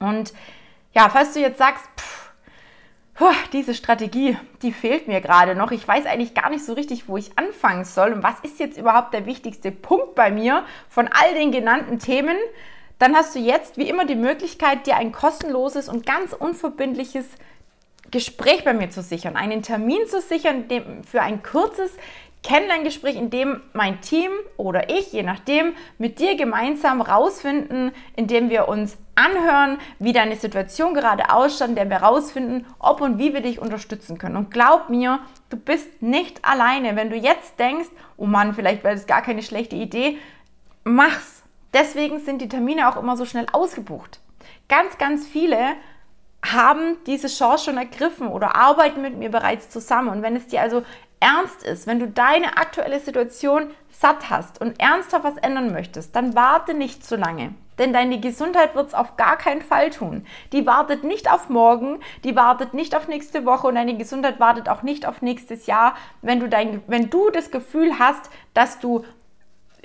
Und 0.00 0.34
ja, 0.94 1.08
falls 1.08 1.34
du 1.34 1.40
jetzt 1.40 1.58
sagst, 1.58 1.84
pff, 1.96 2.12
diese 3.52 3.72
Strategie, 3.72 4.36
die 4.62 4.72
fehlt 4.72 5.06
mir 5.06 5.20
gerade 5.20 5.54
noch. 5.54 5.70
Ich 5.70 5.86
weiß 5.86 6.06
eigentlich 6.06 6.34
gar 6.34 6.50
nicht 6.50 6.64
so 6.64 6.72
richtig, 6.72 7.08
wo 7.08 7.16
ich 7.16 7.38
anfangen 7.38 7.84
soll. 7.84 8.12
Und 8.12 8.24
was 8.24 8.40
ist 8.42 8.58
jetzt 8.58 8.78
überhaupt 8.78 9.14
der 9.14 9.26
wichtigste 9.26 9.70
Punkt 9.70 10.16
bei 10.16 10.32
mir 10.32 10.64
von 10.88 11.06
all 11.06 11.34
den 11.34 11.52
genannten 11.52 12.00
Themen? 12.00 12.36
Dann 13.02 13.16
hast 13.16 13.34
du 13.34 13.40
jetzt 13.40 13.78
wie 13.78 13.88
immer 13.88 14.04
die 14.04 14.14
Möglichkeit, 14.14 14.86
dir 14.86 14.94
ein 14.94 15.10
kostenloses 15.10 15.88
und 15.88 16.06
ganz 16.06 16.32
unverbindliches 16.32 17.26
Gespräch 18.12 18.62
bei 18.62 18.74
mir 18.74 18.90
zu 18.90 19.02
sichern, 19.02 19.34
einen 19.34 19.62
Termin 19.62 20.06
zu 20.06 20.20
sichern 20.20 20.66
für 21.02 21.20
ein 21.20 21.42
kurzes 21.42 21.90
Kennenlerngespräch, 22.44 23.16
in 23.16 23.28
dem 23.28 23.60
mein 23.72 24.00
Team 24.02 24.30
oder 24.56 24.88
ich, 24.88 25.12
je 25.12 25.24
nachdem, 25.24 25.72
mit 25.98 26.20
dir 26.20 26.36
gemeinsam 26.36 27.00
rausfinden, 27.00 27.90
indem 28.14 28.50
wir 28.50 28.68
uns 28.68 28.96
anhören, 29.16 29.78
wie 29.98 30.12
deine 30.12 30.36
Situation 30.36 30.94
gerade 30.94 31.32
ausschaut, 31.32 31.70
indem 31.70 31.90
wir 31.90 32.04
rausfinden, 32.04 32.66
ob 32.78 33.00
und 33.00 33.18
wie 33.18 33.34
wir 33.34 33.40
dich 33.40 33.58
unterstützen 33.58 34.16
können. 34.16 34.36
Und 34.36 34.52
glaub 34.52 34.90
mir, 34.90 35.18
du 35.50 35.56
bist 35.56 36.02
nicht 36.02 36.44
alleine. 36.44 36.94
Wenn 36.94 37.10
du 37.10 37.16
jetzt 37.16 37.58
denkst, 37.58 37.88
oh 38.16 38.26
Mann, 38.26 38.54
vielleicht 38.54 38.84
wäre 38.84 38.94
das 38.94 39.08
gar 39.08 39.22
keine 39.22 39.42
schlechte 39.42 39.74
Idee, 39.74 40.18
mach's. 40.84 41.41
Deswegen 41.72 42.20
sind 42.20 42.42
die 42.42 42.48
Termine 42.48 42.88
auch 42.88 42.96
immer 42.96 43.16
so 43.16 43.24
schnell 43.24 43.46
ausgebucht. 43.52 44.20
Ganz, 44.68 44.98
ganz 44.98 45.26
viele 45.26 45.58
haben 46.44 46.96
diese 47.06 47.28
Chance 47.28 47.66
schon 47.66 47.78
ergriffen 47.78 48.28
oder 48.28 48.56
arbeiten 48.56 49.00
mit 49.00 49.16
mir 49.16 49.30
bereits 49.30 49.70
zusammen. 49.70 50.08
Und 50.08 50.22
wenn 50.22 50.36
es 50.36 50.48
dir 50.48 50.60
also 50.60 50.82
ernst 51.20 51.62
ist, 51.62 51.86
wenn 51.86 52.00
du 52.00 52.08
deine 52.08 52.56
aktuelle 52.56 52.98
Situation 52.98 53.70
satt 53.90 54.28
hast 54.28 54.60
und 54.60 54.80
ernsthaft 54.80 55.24
was 55.24 55.36
ändern 55.36 55.72
möchtest, 55.72 56.16
dann 56.16 56.34
warte 56.34 56.74
nicht 56.74 57.06
zu 57.06 57.16
lange. 57.16 57.54
Denn 57.78 57.92
deine 57.92 58.20
Gesundheit 58.20 58.74
wird 58.74 58.88
es 58.88 58.94
auf 58.94 59.16
gar 59.16 59.38
keinen 59.38 59.62
Fall 59.62 59.90
tun. 59.90 60.26
Die 60.52 60.66
wartet 60.66 61.04
nicht 61.04 61.30
auf 61.30 61.48
morgen, 61.48 62.00
die 62.24 62.36
wartet 62.36 62.74
nicht 62.74 62.94
auf 62.96 63.08
nächste 63.08 63.46
Woche 63.46 63.68
und 63.68 63.76
deine 63.76 63.96
Gesundheit 63.96 64.40
wartet 64.40 64.68
auch 64.68 64.82
nicht 64.82 65.06
auf 65.06 65.22
nächstes 65.22 65.66
Jahr, 65.66 65.94
wenn 66.20 66.40
du, 66.40 66.48
dein, 66.48 66.82
wenn 66.86 67.08
du 67.08 67.30
das 67.30 67.50
Gefühl 67.50 67.98
hast, 67.98 68.30
dass 68.52 68.78
du 68.80 69.04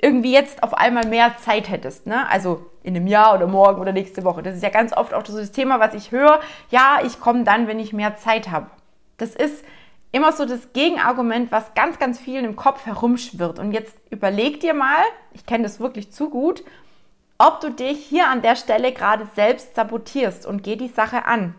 irgendwie 0.00 0.32
jetzt 0.32 0.62
auf 0.62 0.74
einmal 0.74 1.06
mehr 1.06 1.36
Zeit 1.38 1.68
hättest. 1.68 2.06
Ne? 2.06 2.28
Also 2.28 2.66
in 2.82 2.96
einem 2.96 3.06
Jahr 3.06 3.34
oder 3.34 3.46
morgen 3.46 3.80
oder 3.80 3.92
nächste 3.92 4.24
Woche. 4.24 4.42
Das 4.42 4.54
ist 4.54 4.62
ja 4.62 4.70
ganz 4.70 4.92
oft 4.92 5.12
auch 5.12 5.22
das 5.22 5.52
Thema, 5.52 5.80
was 5.80 5.94
ich 5.94 6.12
höre. 6.12 6.40
Ja, 6.70 6.98
ich 7.04 7.20
komme 7.20 7.44
dann, 7.44 7.66
wenn 7.66 7.80
ich 7.80 7.92
mehr 7.92 8.16
Zeit 8.16 8.50
habe. 8.50 8.70
Das 9.16 9.34
ist 9.34 9.64
immer 10.12 10.32
so 10.32 10.44
das 10.44 10.72
Gegenargument, 10.72 11.52
was 11.52 11.74
ganz, 11.74 11.98
ganz 11.98 12.18
vielen 12.18 12.44
im 12.44 12.56
Kopf 12.56 12.86
herumschwirrt. 12.86 13.58
Und 13.58 13.72
jetzt 13.72 13.94
überleg 14.10 14.60
dir 14.60 14.74
mal, 14.74 15.02
ich 15.32 15.44
kenne 15.44 15.64
das 15.64 15.80
wirklich 15.80 16.12
zu 16.12 16.30
gut, 16.30 16.62
ob 17.36 17.60
du 17.60 17.70
dich 17.70 18.04
hier 18.06 18.28
an 18.28 18.42
der 18.42 18.56
Stelle 18.56 18.92
gerade 18.92 19.28
selbst 19.34 19.74
sabotierst 19.74 20.46
und 20.46 20.62
geh 20.62 20.76
die 20.76 20.88
Sache 20.88 21.24
an. 21.24 21.54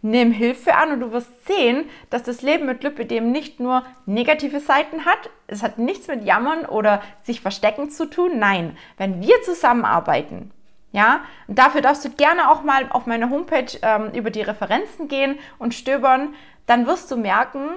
Nimm 0.00 0.30
Hilfe 0.30 0.74
an 0.74 0.92
und 0.92 1.00
du 1.00 1.12
wirst 1.12 1.46
sehen, 1.46 1.88
dass 2.10 2.22
das 2.22 2.42
Leben 2.42 2.66
mit 2.66 2.82
Lipidem 2.82 3.32
nicht 3.32 3.58
nur 3.58 3.84
negative 4.06 4.60
Seiten 4.60 5.04
hat. 5.04 5.30
Es 5.48 5.62
hat 5.62 5.78
nichts 5.78 6.06
mit 6.06 6.24
Jammern 6.24 6.64
oder 6.66 7.02
sich 7.24 7.40
verstecken 7.40 7.90
zu 7.90 8.06
tun. 8.06 8.38
Nein, 8.38 8.76
wenn 8.96 9.20
wir 9.20 9.42
zusammenarbeiten, 9.42 10.52
ja, 10.92 11.20
und 11.48 11.58
dafür 11.58 11.82
darfst 11.82 12.04
du 12.04 12.10
gerne 12.10 12.50
auch 12.50 12.62
mal 12.62 12.86
auf 12.90 13.06
meine 13.06 13.28
Homepage 13.28 13.78
ähm, 13.82 14.10
über 14.14 14.30
die 14.30 14.40
Referenzen 14.42 15.08
gehen 15.08 15.38
und 15.58 15.74
stöbern 15.74 16.34
dann 16.68 16.86
wirst 16.86 17.10
du 17.10 17.16
merken, 17.16 17.70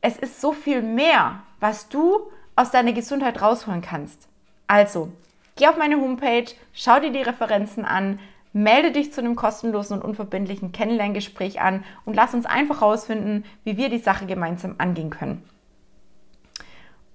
es 0.00 0.16
ist 0.16 0.40
so 0.40 0.52
viel 0.52 0.80
mehr, 0.80 1.42
was 1.60 1.88
du 1.90 2.30
aus 2.56 2.70
deiner 2.70 2.94
Gesundheit 2.94 3.42
rausholen 3.42 3.82
kannst. 3.82 4.26
Also, 4.66 5.12
geh 5.54 5.68
auf 5.68 5.76
meine 5.76 5.96
Homepage, 5.96 6.46
schau 6.72 6.98
dir 6.98 7.10
die 7.10 7.22
Referenzen 7.22 7.84
an, 7.84 8.18
melde 8.62 8.92
dich 8.92 9.12
zu 9.12 9.20
einem 9.20 9.36
kostenlosen 9.36 9.98
und 9.98 10.04
unverbindlichen 10.04 10.72
Kennenlerngespräch 10.72 11.60
an 11.60 11.84
und 12.04 12.14
lass 12.14 12.34
uns 12.34 12.46
einfach 12.46 12.80
herausfinden, 12.80 13.44
wie 13.64 13.76
wir 13.76 13.88
die 13.88 13.98
Sache 13.98 14.26
gemeinsam 14.26 14.74
angehen 14.78 15.10
können. 15.10 15.48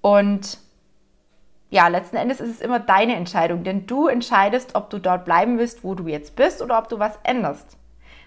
Und 0.02 0.58
ja, 1.70 1.88
letzten 1.88 2.18
Endes 2.18 2.40
ist 2.40 2.50
es 2.50 2.62
immer 2.62 2.80
deine 2.80 3.16
Entscheidung, 3.16 3.64
denn 3.64 3.88
du 3.88 4.08
entscheidest, 4.08 4.76
ob 4.76 4.90
du 4.90 5.00
dort 5.00 5.26
bleiben 5.26 5.58
willst, 5.58 5.84
wo 5.84 5.96
du 5.96 6.08
jetzt 6.08 6.36
bist 6.36 6.62
oder 6.62 6.78
ob 6.78 6.88
du 6.88 7.00
was 7.00 7.20
änderst. 7.24 7.78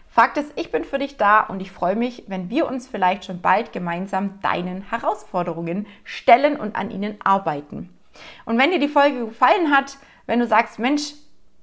Fakt 0.09 0.37
ist, 0.37 0.53
ich 0.57 0.73
bin 0.73 0.85
für 0.85 0.99
dich 0.99 1.17
da 1.17 1.41
und 1.41 1.61
ich 1.61 1.71
freue 1.71 1.97
mich, 1.97 2.25
wenn 2.27 2.51
wir 2.51 2.67
uns 2.67 2.89
vielleicht 2.89 3.25
schon 3.25 3.41
bald 3.41 3.73
gemeinsam 3.73 4.41
deinen 4.41 4.83
Herausforderungen 4.91 5.87
stellen 6.05 6.57
und 6.57 6.75
an 6.75 6.91
ihnen 6.91 7.17
arbeiten. 7.23 7.91
Und 8.47 8.59
wenn 8.59 8.71
dir 8.71 8.81
die 8.81 8.89
Folge 8.89 9.27
gefallen 9.27 9.71
hat, 9.71 9.99
wenn 10.27 10.41
du 10.41 10.47
sagst, 10.47 10.79
Mensch, 10.79 11.13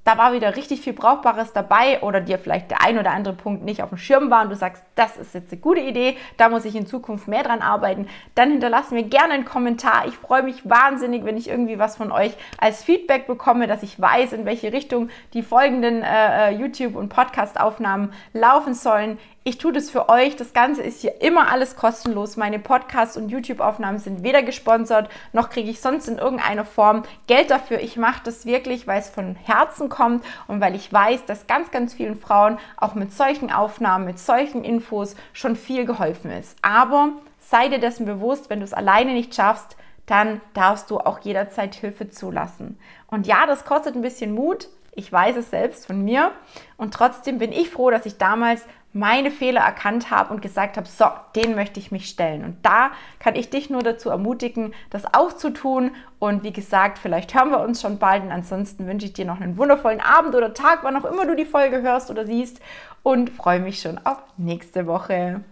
da 0.04 0.18
war 0.18 0.34
wieder 0.34 0.56
richtig 0.56 0.82
viel 0.82 0.94
Brauchbares 0.94 1.54
dabei 1.54 2.02
oder 2.02 2.22
dir 2.22 2.38
vielleicht 2.38 2.72
der 2.72 2.82
ein 2.84 2.98
oder 2.98 3.12
andere 3.12 3.34
Punkt 3.34 3.64
nicht 3.64 3.82
auf 3.82 3.90
dem 3.90 3.98
Schirm 3.98 4.30
war 4.30 4.44
und 4.44 4.50
du 4.50 4.56
sagst, 4.56 4.84
das 4.96 5.18
ist 5.18 5.34
jetzt 5.34 5.52
eine 5.52 5.62
gute 5.62 5.82
Idee, 5.82 6.18
da 6.38 6.50
muss 6.50 6.66
ich 6.66 6.76
in 6.76 6.86
Zukunft 6.86 7.28
mehr 7.28 7.44
dran 7.44 7.62
arbeiten, 7.62 8.08
dann 8.36 8.52
hinterlass 8.52 8.92
mir 8.92 9.04
gerne 9.04 9.34
einen 9.34 9.46
Kommentar. 9.46 10.06
Ich 10.08 10.16
freue 10.16 10.44
mich 10.44 10.70
wahnsinnig, 10.70 11.24
wenn 11.26 11.38
ich 11.38 11.50
irgendwie 11.50 11.80
was 11.80 11.96
von 11.96 12.12
euch 12.12 12.34
als 12.58 12.84
Feedback 12.84 13.28
bekomme, 13.28 13.68
dass 13.68 13.84
ich 13.84 14.00
weiß, 14.00 14.34
in 14.34 14.46
welche 14.46 14.74
Richtung 14.74 15.10
die 15.34 15.44
folgenden 15.44 16.04
äh, 16.04 16.50
äh 16.50 16.56
YouTube- 16.56 16.96
und 16.96 17.10
Podcast-Aufnahmen 17.10 18.14
laufen 18.34 18.74
sollen. 18.74 19.18
Ich 19.46 19.58
tue 19.58 19.74
das 19.74 19.90
für 19.90 20.08
euch. 20.08 20.38
Das 20.38 20.54
Ganze 20.54 20.82
ist 20.82 21.02
hier 21.02 21.22
immer 21.22 21.52
alles 21.52 21.76
kostenlos. 21.76 22.38
Meine 22.38 22.60
Podcasts 22.60 23.18
und 23.18 23.28
YouTube-Aufnahmen 23.28 24.00
sind 24.00 24.24
weder 24.24 24.42
gesponsert, 24.42 25.10
noch 25.34 25.50
kriege 25.50 25.70
ich 25.70 25.82
sonst 25.82 26.08
in 26.08 26.18
irgendeiner 26.18 26.64
Form 26.64 27.04
Geld 27.28 27.52
dafür. 27.52 27.82
Ich 27.82 27.98
mache 27.98 28.22
das 28.24 28.46
wirklich, 28.46 28.88
weil 28.88 29.02
es 29.02 29.10
von 29.10 29.36
Herzen 29.36 29.90
kommt 29.90 30.24
und 30.48 30.62
weil 30.62 30.76
ich 30.76 30.94
weiß, 30.94 31.26
dass 31.26 31.46
ganz, 31.46 31.72
ganz 31.72 31.94
vielen 31.94 32.16
Frauen 32.16 32.58
auch 32.78 32.96
mit 32.96 33.12
solchen 33.12 33.52
Aufnahmen, 33.52 34.06
mit 34.06 34.18
solchen 34.18 34.64
Infos 34.64 35.18
schon 35.34 35.58
viel 35.58 35.84
geholfen 35.84 36.32
ist. 36.32 36.58
Aber 36.62 37.10
sei 37.40 37.68
dir 37.68 37.80
dessen 37.80 38.06
bewusst, 38.06 38.50
wenn 38.50 38.60
du 38.60 38.66
es 38.66 38.74
alleine 38.74 39.12
nicht 39.12 39.36
schaffst, 39.36 39.76
dann 40.06 40.40
darfst 40.54 40.90
du 40.90 41.00
auch 41.00 41.20
jederzeit 41.20 41.76
Hilfe 41.76 42.10
zulassen. 42.10 42.80
Und 43.08 43.28
ja, 43.28 43.46
das 43.46 43.66
kostet 43.66 43.96
ein 43.96 44.02
bisschen 44.02 44.34
Mut. 44.34 44.70
Ich 44.96 45.12
weiß 45.12 45.36
es 45.36 45.50
selbst 45.50 45.86
von 45.88 46.02
mir. 46.02 46.32
Und 46.78 46.94
trotzdem 46.94 47.40
bin 47.40 47.52
ich 47.52 47.70
froh, 47.70 47.90
dass 47.90 48.06
ich 48.06 48.18
damals 48.18 48.64
meine 48.94 49.32
Fehler 49.32 49.62
erkannt 49.62 50.12
habe 50.12 50.32
und 50.34 50.42
gesagt 50.42 50.78
habe, 50.78 50.88
so, 50.88 51.06
den 51.36 51.56
möchte 51.56 51.80
ich 51.80 51.92
mich 51.92 52.08
stellen. 52.08 52.44
Und 52.46 52.58
da 52.64 52.92
kann 53.20 53.36
ich 53.36 53.50
dich 53.50 53.70
nur 53.70 53.82
dazu 53.82 54.10
ermutigen, 54.10 54.74
das 54.92 55.12
auch 55.14 55.34
zu 55.34 55.50
tun. 55.50 55.92
Und 56.20 56.44
wie 56.44 56.54
gesagt, 56.54 57.00
vielleicht 57.00 57.34
hören 57.34 57.50
wir 57.50 57.60
uns 57.60 57.82
schon 57.82 57.98
bald. 57.98 58.24
Und 58.24 58.32
ansonsten 58.32 58.88
wünsche 58.88 59.08
ich 59.08 59.14
dir 59.14 59.26
noch 59.26 59.42
einen 59.42 59.58
wundervollen 59.58 60.00
Abend 60.00 60.36
oder 60.36 60.54
Tag, 60.54 60.80
wann 60.84 60.96
auch 60.96 61.06
immer 61.06 61.26
du 61.26 61.36
die 61.36 61.46
Folge 61.46 61.82
hörst 61.82 62.12
oder 62.12 62.26
siehst. 62.26 62.62
Und 63.02 63.32
freue 63.32 63.60
mich 63.60 63.82
schon 63.82 64.00
auf 64.06 64.20
nächste 64.38 64.86
Woche. 64.86 65.44